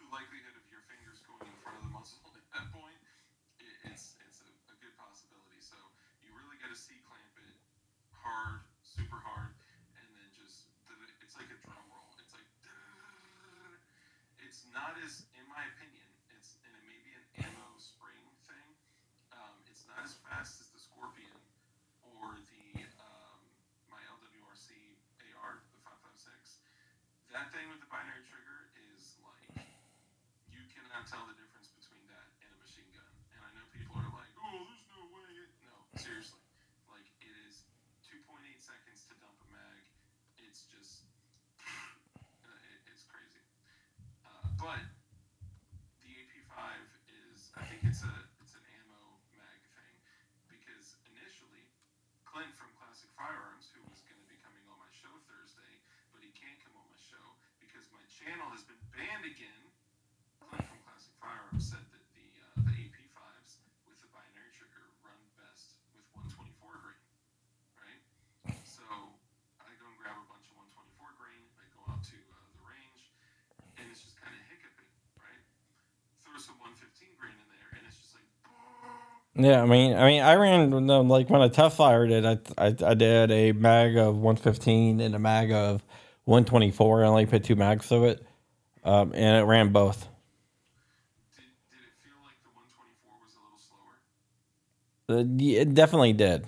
[0.00, 2.96] the likelihood of your fingers going in front of the muzzle at that point,
[3.60, 5.60] i it's it's a, a good possibility.
[5.60, 5.76] So
[6.24, 7.56] you really got to C clamp it
[8.16, 9.52] hard, super hard,
[10.00, 10.72] and then just
[11.22, 12.08] it's like a drum roll.
[12.18, 12.48] It's like
[14.40, 18.68] it's not as, in my opinion, it's and it may be an ammo spring thing.
[19.34, 21.36] Um, it's not as fast as the Scorpion
[22.02, 23.38] or the um,
[23.92, 24.72] my LWRC
[25.38, 26.64] AR, the 556.
[27.30, 29.62] That thing with the binary trigger is like
[30.50, 33.08] you cannot tell the difference between that and a machine gun.
[33.32, 35.32] And I know people are like, "Oh, there's no way."
[35.64, 36.44] No, seriously.
[36.84, 37.64] Like it is
[38.04, 39.82] 2.8 seconds to dump a mag.
[40.44, 41.08] It's just
[41.64, 43.40] uh, it, it's crazy.
[44.20, 44.84] Uh, but
[46.04, 46.60] the AP5
[47.08, 49.94] is I think it's a it's an ammo mag thing
[50.52, 51.72] because initially
[52.28, 55.72] Clint from Classic Firearms, who was going to be coming on my show Thursday,
[56.12, 57.24] but he can't come on my show
[57.64, 59.64] because my channel has been banned again.
[60.38, 65.18] Clint from Classic Firearms said that the uh, the AP5s with the binary trigger run
[65.36, 67.04] best with 124 grain,
[67.76, 68.02] right?
[68.64, 68.84] So
[69.60, 71.42] I go and grab a bunch of 124 grain.
[71.60, 73.12] I go out to uh, the range,
[73.76, 74.88] and it's just kind of hiccuping,
[75.20, 75.44] right?
[76.24, 76.80] Throw some 115
[77.20, 78.28] grain in there, and it's just like.
[79.38, 80.70] Yeah, I mean, I mean, I ran
[81.08, 82.24] like when I tough fired it.
[82.24, 85.82] I, I I did a mag of 115 and a mag of
[86.24, 87.04] 124.
[87.04, 88.26] I only put two mags through it,
[88.84, 90.08] um, and it ran both.
[91.36, 93.96] Did, did it feel like the 124 was a little slower?
[95.20, 96.46] Uh, yeah, It definitely did.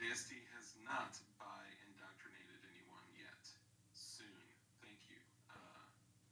[0.00, 1.44] JST has not by
[1.86, 3.44] indoctrinated anyone yet.
[3.92, 4.26] Soon,
[4.80, 5.16] thank you,
[5.50, 5.54] uh,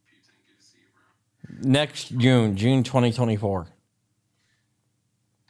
[0.09, 0.33] Putin.
[0.47, 1.71] Good to see you, bro.
[1.71, 3.67] Next June, June 2024.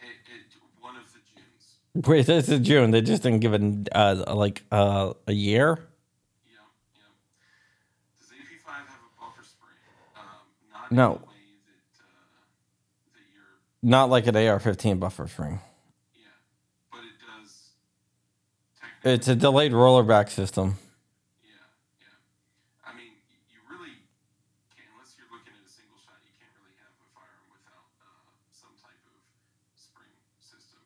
[0.01, 2.07] It, it, one of the Junes.
[2.09, 2.91] Wait, this is June.
[2.91, 5.79] They just didn't give it uh, like uh, a year.
[6.45, 6.59] Yep,
[6.95, 7.05] yep.
[8.21, 9.77] Does AP5 have a buffer spring?
[10.17, 10.23] Um,
[10.73, 11.13] not No.
[11.15, 11.33] in the way
[11.67, 12.09] that, uh,
[13.15, 15.61] that Not like an AR-15 buffer spring.
[16.15, 16.27] yeah.
[16.91, 17.71] But it does
[18.81, 18.88] technically.
[19.05, 20.77] It's a delayed rollerback system.
[21.45, 21.51] Yeah,
[22.01, 22.07] yeah.
[22.91, 23.13] I mean,
[23.51, 23.93] you really
[24.93, 28.29] unless you're looking at a single shot, you can't really have a firearm without uh,
[28.53, 29.19] some type of
[29.79, 30.11] spring
[30.43, 30.83] system.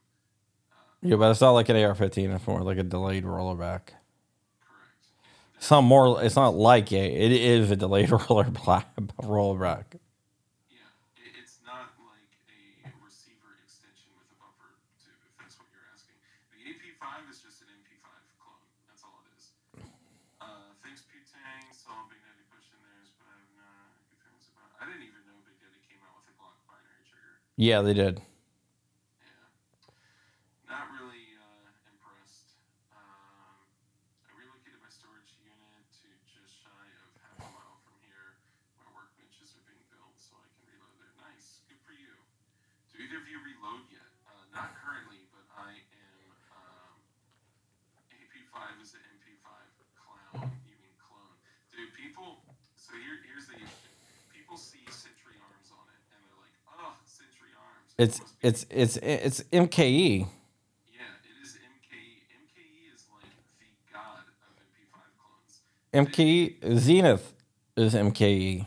[0.72, 2.34] Uh, yeah, but it's not like an AR-15.
[2.36, 3.96] It's more like a delayed rollerback.
[4.60, 5.08] Correct.
[5.56, 6.22] It's not more.
[6.22, 7.04] It's not like a.
[7.04, 8.44] It is a delayed roller
[9.22, 9.84] rollback.
[27.62, 28.18] Yeah, they did.
[30.66, 32.58] Not really uh, impressed.
[32.90, 33.54] Um,
[34.26, 38.34] I relocated my storage unit to just shy of half a mile from here.
[38.82, 39.06] My are
[39.62, 41.06] being built so I can reload.
[41.22, 41.62] Nice.
[41.70, 42.10] Good for you.
[42.90, 44.10] Do either of you reload yet?
[44.26, 46.18] Uh, not currently, but I am.
[46.50, 46.98] Um,
[48.10, 49.46] AP5 is an MP5
[50.02, 50.50] clown.
[50.66, 51.38] You mean clone.
[51.94, 52.42] People.
[52.74, 53.54] So here, here's the.
[54.34, 57.72] People see Century Arms on it and they're like, oh, Century Arms.
[57.72, 59.40] It It's it's it's it's.
[59.52, 60.26] MKE.
[60.90, 62.24] yeah, it is MKE.
[62.42, 63.30] MKE is like
[63.60, 65.60] the god of MP5 clones.
[65.92, 67.32] MKE Zenith
[67.76, 67.94] is.
[67.94, 68.66] MKE.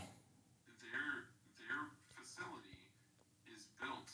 [0.80, 1.26] Their
[1.58, 1.80] their
[2.14, 2.78] facility
[3.54, 4.10] is built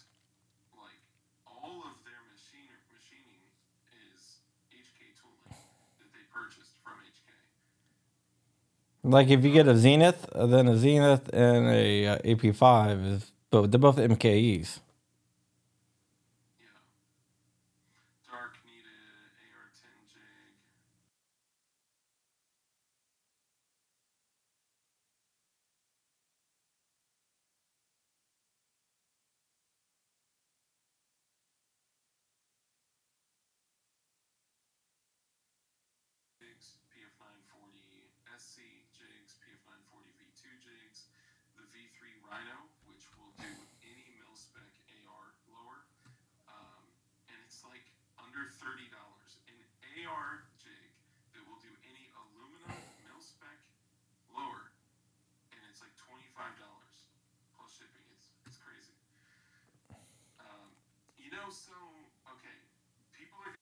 [0.76, 0.98] like
[1.46, 3.44] all of their machine machining
[3.92, 4.40] is
[4.72, 5.56] HK tooling
[6.00, 7.30] that they purchased from HK.
[9.04, 13.70] Like if you get a Zenith, then a Zenith and a uh, AP5 is, but
[13.70, 14.80] they're both MKEs.
[16.60, 16.68] Yeah.
[18.30, 18.86] Dark needed
[19.42, 20.54] AR10 jig.
[36.38, 38.08] jigs, PF940
[38.38, 38.58] SC
[38.92, 41.06] jigs, PF940 V2 jigs,
[41.56, 42.58] the V3 Rhino,
[42.88, 43.50] which will do
[43.84, 44.66] any mil spec
[45.06, 45.84] AR lower,
[46.48, 46.82] um,
[47.28, 47.84] and it's like
[48.18, 49.38] under thirty dollars.
[49.50, 49.58] An
[50.08, 50.88] AR jig
[51.36, 53.58] that will do any aluminum mil spec
[54.32, 54.72] lower,
[55.52, 57.06] and it's like twenty five dollars
[57.54, 58.06] plus shipping.
[58.16, 58.96] It's it's crazy.
[60.40, 60.72] Um,
[61.20, 61.76] you know, so
[62.38, 62.56] okay,
[63.12, 63.54] people are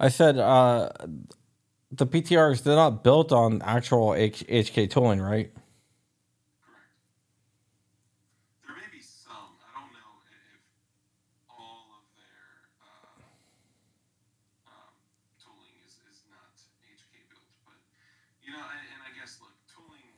[0.00, 0.88] I said uh,
[1.92, 5.52] the PTRs they're not built on actual H- HK tooling, right?
[6.64, 6.88] Correct.
[8.64, 9.60] There may be some.
[9.60, 10.62] I don't know i- if
[11.52, 13.20] all of their uh,
[14.72, 14.92] um,
[15.36, 16.48] tooling is, is not
[16.88, 17.76] HK built, but
[18.40, 20.08] you know, and, and I guess look, tooling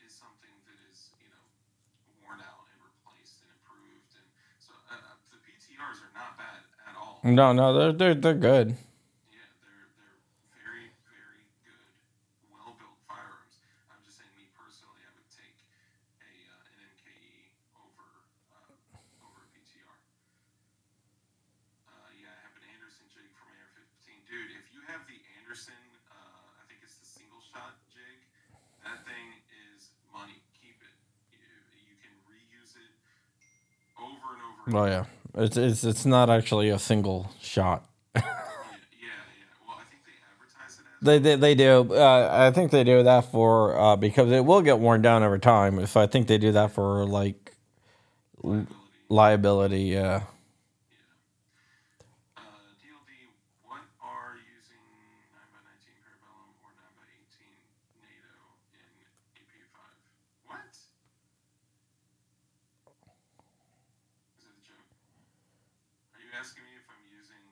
[0.00, 1.44] is something that is you know
[2.24, 4.24] worn out and replaced and improved, and
[4.56, 7.20] so uh, uh, the PTRs are not bad at all.
[7.28, 8.72] No, no, they're they're they're good.
[9.28, 10.22] Yeah, they're they're
[10.54, 11.92] very very good,
[12.48, 13.58] well built firearms.
[13.90, 15.56] I'm just saying, me personally, I would take
[16.22, 18.06] a uh, an MKE over
[18.54, 19.98] uh, over a PTR.
[21.90, 24.52] Uh, yeah, I have an Anderson jig from AR-15, dude.
[24.54, 25.78] If you have the Anderson,
[26.10, 28.18] uh, I think it's the single shot jig.
[28.86, 29.26] That thing
[29.74, 30.38] is money.
[30.54, 30.94] Keep it.
[31.34, 31.38] You,
[31.82, 32.92] you can reuse it
[33.98, 34.62] over and over.
[34.78, 35.04] Oh yeah,
[35.48, 37.84] it's it's it's not actually a single shot.
[38.14, 38.28] yeah, yeah,
[39.00, 39.66] yeah.
[39.66, 40.84] Well, I think they advertise it.
[41.00, 41.94] They they, do.
[41.94, 45.38] Uh, I think they do that for uh, because it will get worn down over
[45.38, 45.84] time.
[45.86, 47.52] So I think they do that for like
[48.44, 48.66] l-
[49.08, 49.82] liability.
[49.96, 50.22] Yeah.
[52.36, 52.40] Uh,
[52.80, 53.12] DLD,
[53.64, 54.84] what are using
[55.32, 57.56] 9x19 Parabellum or 9x18
[58.02, 58.44] NATO
[58.74, 58.88] in
[59.38, 59.78] AP5?
[60.46, 60.74] What?
[64.36, 64.88] Is it a joke?
[66.14, 67.42] Are you asking me if I'm using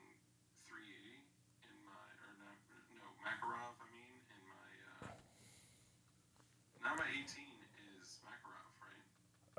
[0.69, 1.19] 380
[1.67, 2.57] in my, or not,
[2.95, 4.67] no, Makarov, I mean, in my,
[5.03, 5.15] uh,
[6.83, 7.49] 9x18
[7.99, 9.03] is Makarov, right?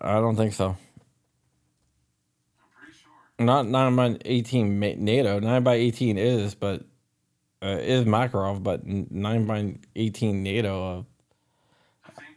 [0.00, 0.76] I don't think so.
[2.92, 3.44] Sure.
[3.44, 5.38] Not nine by eighteen NATO.
[5.40, 6.82] Nine by eighteen is, but
[7.62, 11.06] uh, is Makarov, but nine by eighteen NATO.
[12.04, 12.28] I think.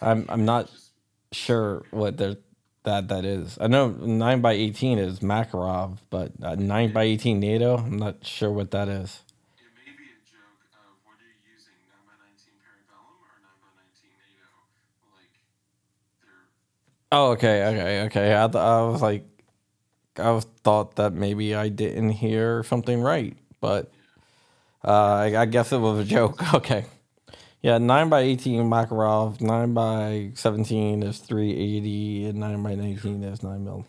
[0.00, 0.84] Uh, I I'm I'm not just-
[1.32, 2.38] sure what that
[2.84, 3.58] that is.
[3.60, 7.76] I know nine by eighteen is Makarov, but uh, nine by eighteen NATO.
[7.76, 9.20] I'm not sure what that is.
[9.58, 14.48] It may be a joke of what are you using, 9x19 Parabellum or 9x19 NATO?
[15.12, 15.36] Like,
[16.24, 16.48] they're.
[17.10, 18.36] Oh, okay, okay, okay.
[18.36, 19.24] I, th- I was like,
[20.16, 23.90] I thought that maybe I didn't hear something right, but
[24.84, 24.92] uh,
[25.28, 26.42] I, I guess it was a joke.
[26.54, 26.86] Okay.
[27.62, 33.42] Yeah, 9 by 18 Makarov, 9 by 17 is 380, and 9 by 19 is
[33.42, 33.86] 9 mil.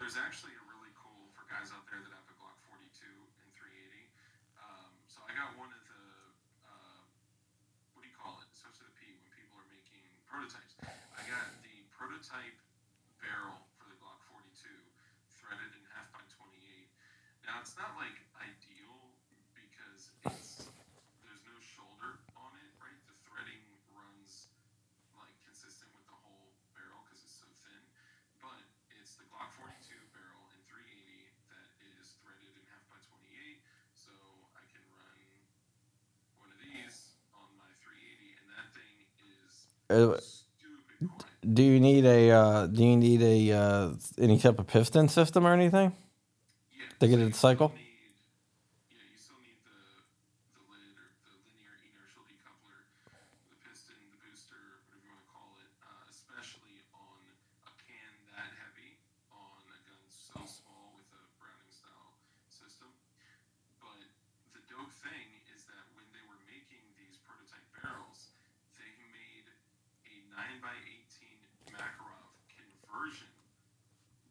[0.00, 3.50] There's actually a really cool, for guys out there that have a Glock 42 and
[3.52, 4.08] 380.
[4.56, 5.36] Um, so I
[11.96, 12.54] prototype
[13.18, 14.68] barrel for the Glock 42,
[15.32, 16.86] threaded in half by 28.
[17.46, 19.10] Now it's not like ideal
[19.56, 20.68] because it's
[21.24, 23.00] there's no shoulder on it, right?
[23.10, 23.58] The threading
[23.90, 24.52] runs
[25.16, 27.80] like consistent with the whole barrel because it's so thin.
[28.44, 28.60] But
[28.92, 29.72] it's the Glock 42
[30.12, 31.68] barrel in 380 that
[32.00, 33.60] is threaded in half by 28,
[33.94, 34.12] so
[34.52, 35.18] I can run
[36.38, 38.94] one of these on my 380, and that thing
[39.26, 40.16] is Uh.
[41.46, 45.46] Do you need a uh, Do you need a uh, any type of piston system
[45.46, 45.92] or anything?
[46.74, 47.68] Yeah, To get it to cycle?
[47.68, 48.10] Still need,
[48.90, 49.78] yeah, you still need the
[50.58, 52.82] the lid or the linear inertial decoupler,
[53.46, 54.58] the piston, the booster,
[54.90, 55.70] whatever you want to call it.
[55.84, 57.20] Uh, especially on
[57.70, 58.98] a can that heavy,
[59.30, 62.16] on a gun so small with a Browning style
[62.50, 62.90] system.
[63.78, 64.02] But
[64.50, 68.34] the dope thing is that when they were making these prototype barrels,
[68.74, 69.46] they made
[70.10, 73.28] a 9 by 18 Makarov conversion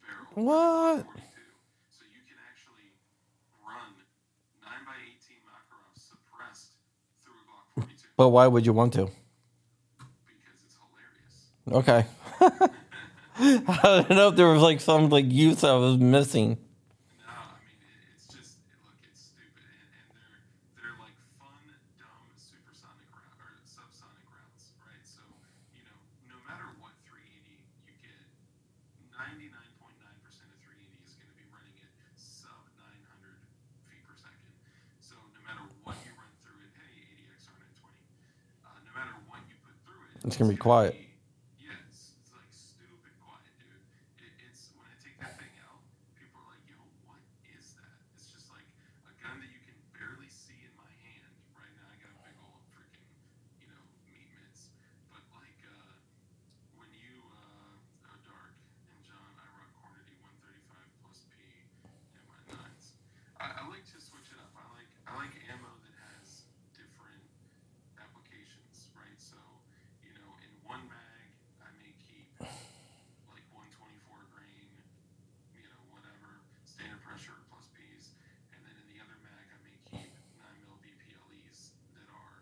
[0.01, 0.24] barrel.
[0.24, 1.05] for the What?
[1.89, 2.91] So you can actually
[3.65, 3.95] run
[4.61, 6.73] 9 by 18 Makarov suppressed
[7.23, 9.05] through Glock 42 But why would you want to?
[10.25, 11.87] because it's hilarious.
[11.87, 12.05] Okay.
[13.67, 16.57] I don't know if there was like some like use I was missing.
[17.19, 20.39] No, I mean it, it's just it, look, it's stupid, and, and they're
[20.79, 21.59] they're like fun,
[21.99, 25.03] dumb, supersonic round or subsonic rounds, right?
[25.03, 25.19] So
[25.75, 25.99] you know,
[26.31, 27.59] no matter what 380
[27.91, 28.23] you get,
[29.19, 33.35] 99.9% of 380 is going to be running at sub 900
[33.91, 34.55] feet per second.
[35.03, 37.99] So no matter what you run through it, hey, 80x R920,
[38.63, 40.97] uh, no matter what you put through it, It's gonna be quiet.
[41.61, 43.77] yeah, it's, it's like stupid quiet, dude.
[44.25, 45.85] It, it's when I take that thing out,
[46.17, 47.21] people are like, "Yo, what
[47.53, 48.65] is that?" It's just like
[49.05, 51.29] a gun that you can barely see in my hand.
[51.53, 53.05] Right now, I got a big old freaking,
[53.61, 54.73] you know, meat mitts.
[55.13, 55.93] But like, uh,
[56.81, 58.57] when you, uh, oh, Dark
[58.89, 61.37] and John, I rock Hornady 135 plus P
[62.17, 62.97] in my nines.
[63.37, 64.49] I, I like to switch it up.
[64.57, 67.21] I like I like ammo that has different
[68.01, 69.19] applications, right?
[69.21, 69.37] So,
[70.01, 71.29] you know, in one mag,
[71.61, 73.69] I may keep like 124
[74.33, 74.69] grain,
[75.55, 78.17] you know, whatever, standard pressure plus P's,
[78.57, 80.09] and then in the other mag, I may keep
[80.41, 82.41] 9 mil BPLEs that are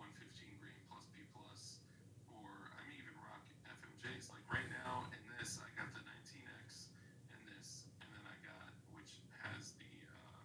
[0.00, 0.32] 115
[0.64, 1.84] grain plus P plus,
[2.32, 4.32] or I may even rock FMJs.
[4.32, 6.88] Like right now in this, I got the 19X
[7.36, 10.40] in this, and then I got which has the uh,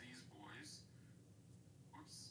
[0.00, 0.80] these boys,
[1.94, 2.30] whoops,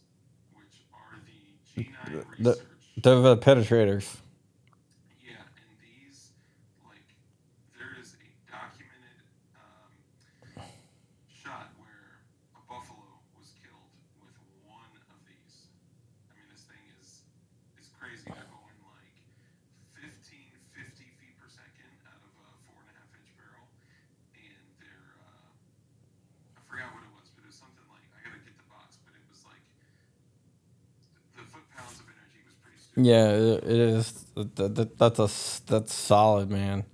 [0.53, 1.41] which are the
[1.81, 2.94] G9 The- research.
[3.05, 4.17] They're the penetrators.
[5.21, 6.33] Yeah, and these,
[6.81, 7.05] like,
[7.77, 9.21] there is a documented
[9.53, 9.93] um,
[11.29, 12.25] shot where
[12.57, 13.05] a buffalo
[13.37, 13.93] was killed
[14.25, 14.33] with
[14.65, 15.69] one of these.
[16.33, 17.21] I mean, this thing is
[17.77, 18.25] is crazy.
[18.25, 19.13] They're going like
[20.01, 20.09] 15,
[20.73, 23.69] 50 feet per second out of a four and a half inch barrel,
[24.33, 28.41] and they're uh, I forgot what it was, but it was something like I gotta
[28.41, 29.61] get the box, but it was like
[31.37, 33.05] the foot pounds of energy was pretty stupid.
[33.05, 34.25] Yeah, it it is.
[34.55, 35.29] That, that, that's a
[35.67, 36.85] that's solid, man.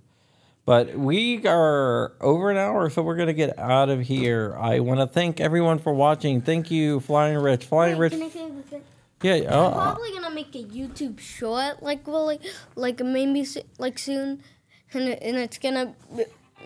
[0.64, 4.56] But we are over an hour, so we're gonna get out of here.
[4.58, 6.40] I want to thank everyone for watching.
[6.40, 7.64] Thank you, Flying Rich.
[7.66, 8.12] Flying Wait, Rich.
[8.12, 8.80] can I say?
[9.22, 9.34] Yeah.
[9.56, 12.42] I'm Uh, probably gonna make a YouTube short, like well, like,
[12.76, 13.46] like maybe
[13.78, 14.42] like soon,
[14.92, 15.94] and and it's gonna.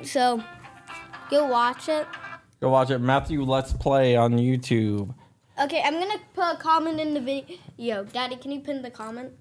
[0.03, 0.43] So,
[1.31, 2.07] go watch it.
[2.61, 2.99] go watch it.
[2.99, 5.15] Matthew Let's Play on YouTube.
[5.63, 7.57] Okay, I'm gonna put a comment in the video.
[7.79, 9.33] Yo, Daddy, can you pin the comment?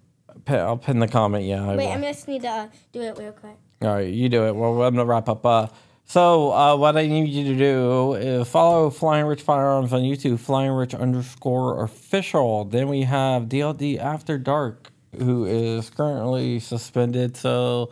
[0.48, 1.46] I'll pin the comment.
[1.46, 1.64] Yeah.
[1.64, 2.06] I Wait, will.
[2.06, 3.56] I just need to uh, do it real quick.
[3.82, 4.56] All right, you do it.
[4.56, 5.46] Well, I'm gonna wrap up.
[5.46, 5.68] Uh,
[6.06, 10.40] so uh, what I need you to do is follow Flying Rich Firearms on YouTube,
[10.40, 12.66] Flying Rich underscore official.
[12.66, 17.36] Then we have DLD After Dark, who is currently suspended.
[17.36, 17.90] So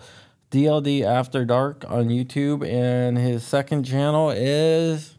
[0.51, 5.15] DLD After Dark on YouTube, and his second channel is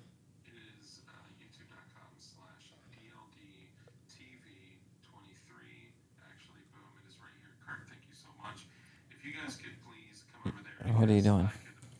[0.46, 1.12] It is uh,
[1.42, 5.90] youtube.com slash DLDTV23.
[6.30, 7.50] Actually, boom, it is right here.
[7.66, 8.66] Kurt, thank you so much.
[9.10, 10.78] If you guys could please come over there.
[10.96, 11.48] What are you doing?
[11.48, 11.50] I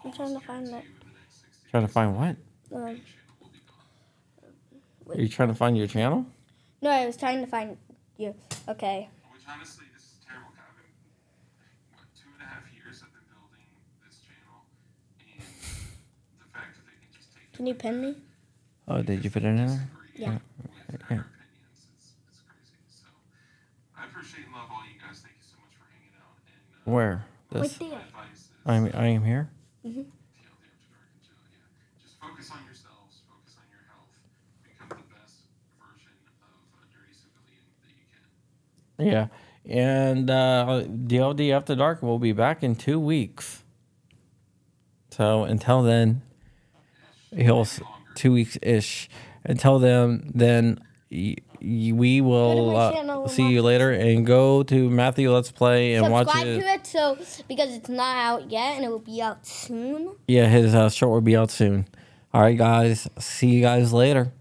[0.03, 0.91] could I'm trying to find guarantee it.
[0.91, 2.29] you in the next 60 trying to find what?
[2.29, 2.37] Um,
[2.71, 5.17] the channel will be gone.
[5.17, 6.27] Are you trying to find your channel?
[6.83, 7.77] no, I was trying to find
[8.19, 8.35] you.
[8.69, 9.09] Okay.
[9.33, 10.49] Which honestly, this is terrible.
[10.51, 10.93] 'cause I've been,
[11.97, 13.67] what, two and a half years I've been building
[14.07, 14.63] this channel,
[15.21, 15.41] and
[16.39, 18.17] the fact that they can just take Can you pin me?
[18.87, 19.89] Oh, did you put it in there?
[20.15, 20.31] Yeah.
[20.31, 20.71] with
[21.11, 21.17] Yeah.
[21.19, 21.27] our opinions.
[21.97, 22.77] It's, it's crazy.
[22.87, 23.09] So
[23.99, 25.19] I appreciate and love all you guys.
[25.25, 26.37] Thank you so much for hanging out.
[26.47, 27.25] And uh, Where?
[27.51, 27.79] Right This.
[27.81, 27.89] there.
[28.65, 29.51] My advice is I'm I am here.
[29.87, 30.01] Mm-hmm.
[30.01, 31.39] DLD after dark and chill.
[31.51, 33.21] Yeah, just focus on yourselves.
[33.29, 34.09] Focus on your health.
[34.65, 35.37] Become the best
[35.81, 36.13] version
[36.43, 37.65] of a dirty civilian
[38.99, 39.07] that you can.
[39.07, 39.27] Yeah.
[39.67, 43.63] And uh, DLD After Dark will be back in two weeks.
[45.11, 46.21] So until then,
[47.35, 47.67] he'll
[48.15, 49.09] two weeks ish.
[49.45, 55.33] Until then, then y- y- we will uh, see you later and go to Matthew
[55.33, 56.61] Let's Play and watch Subscribe it.
[56.61, 60.15] to it so because it's not out yet and it will be out soon.
[60.29, 61.87] Yeah, his uh, short will be out soon.
[62.33, 63.09] All right, guys.
[63.19, 64.33] See you guys later.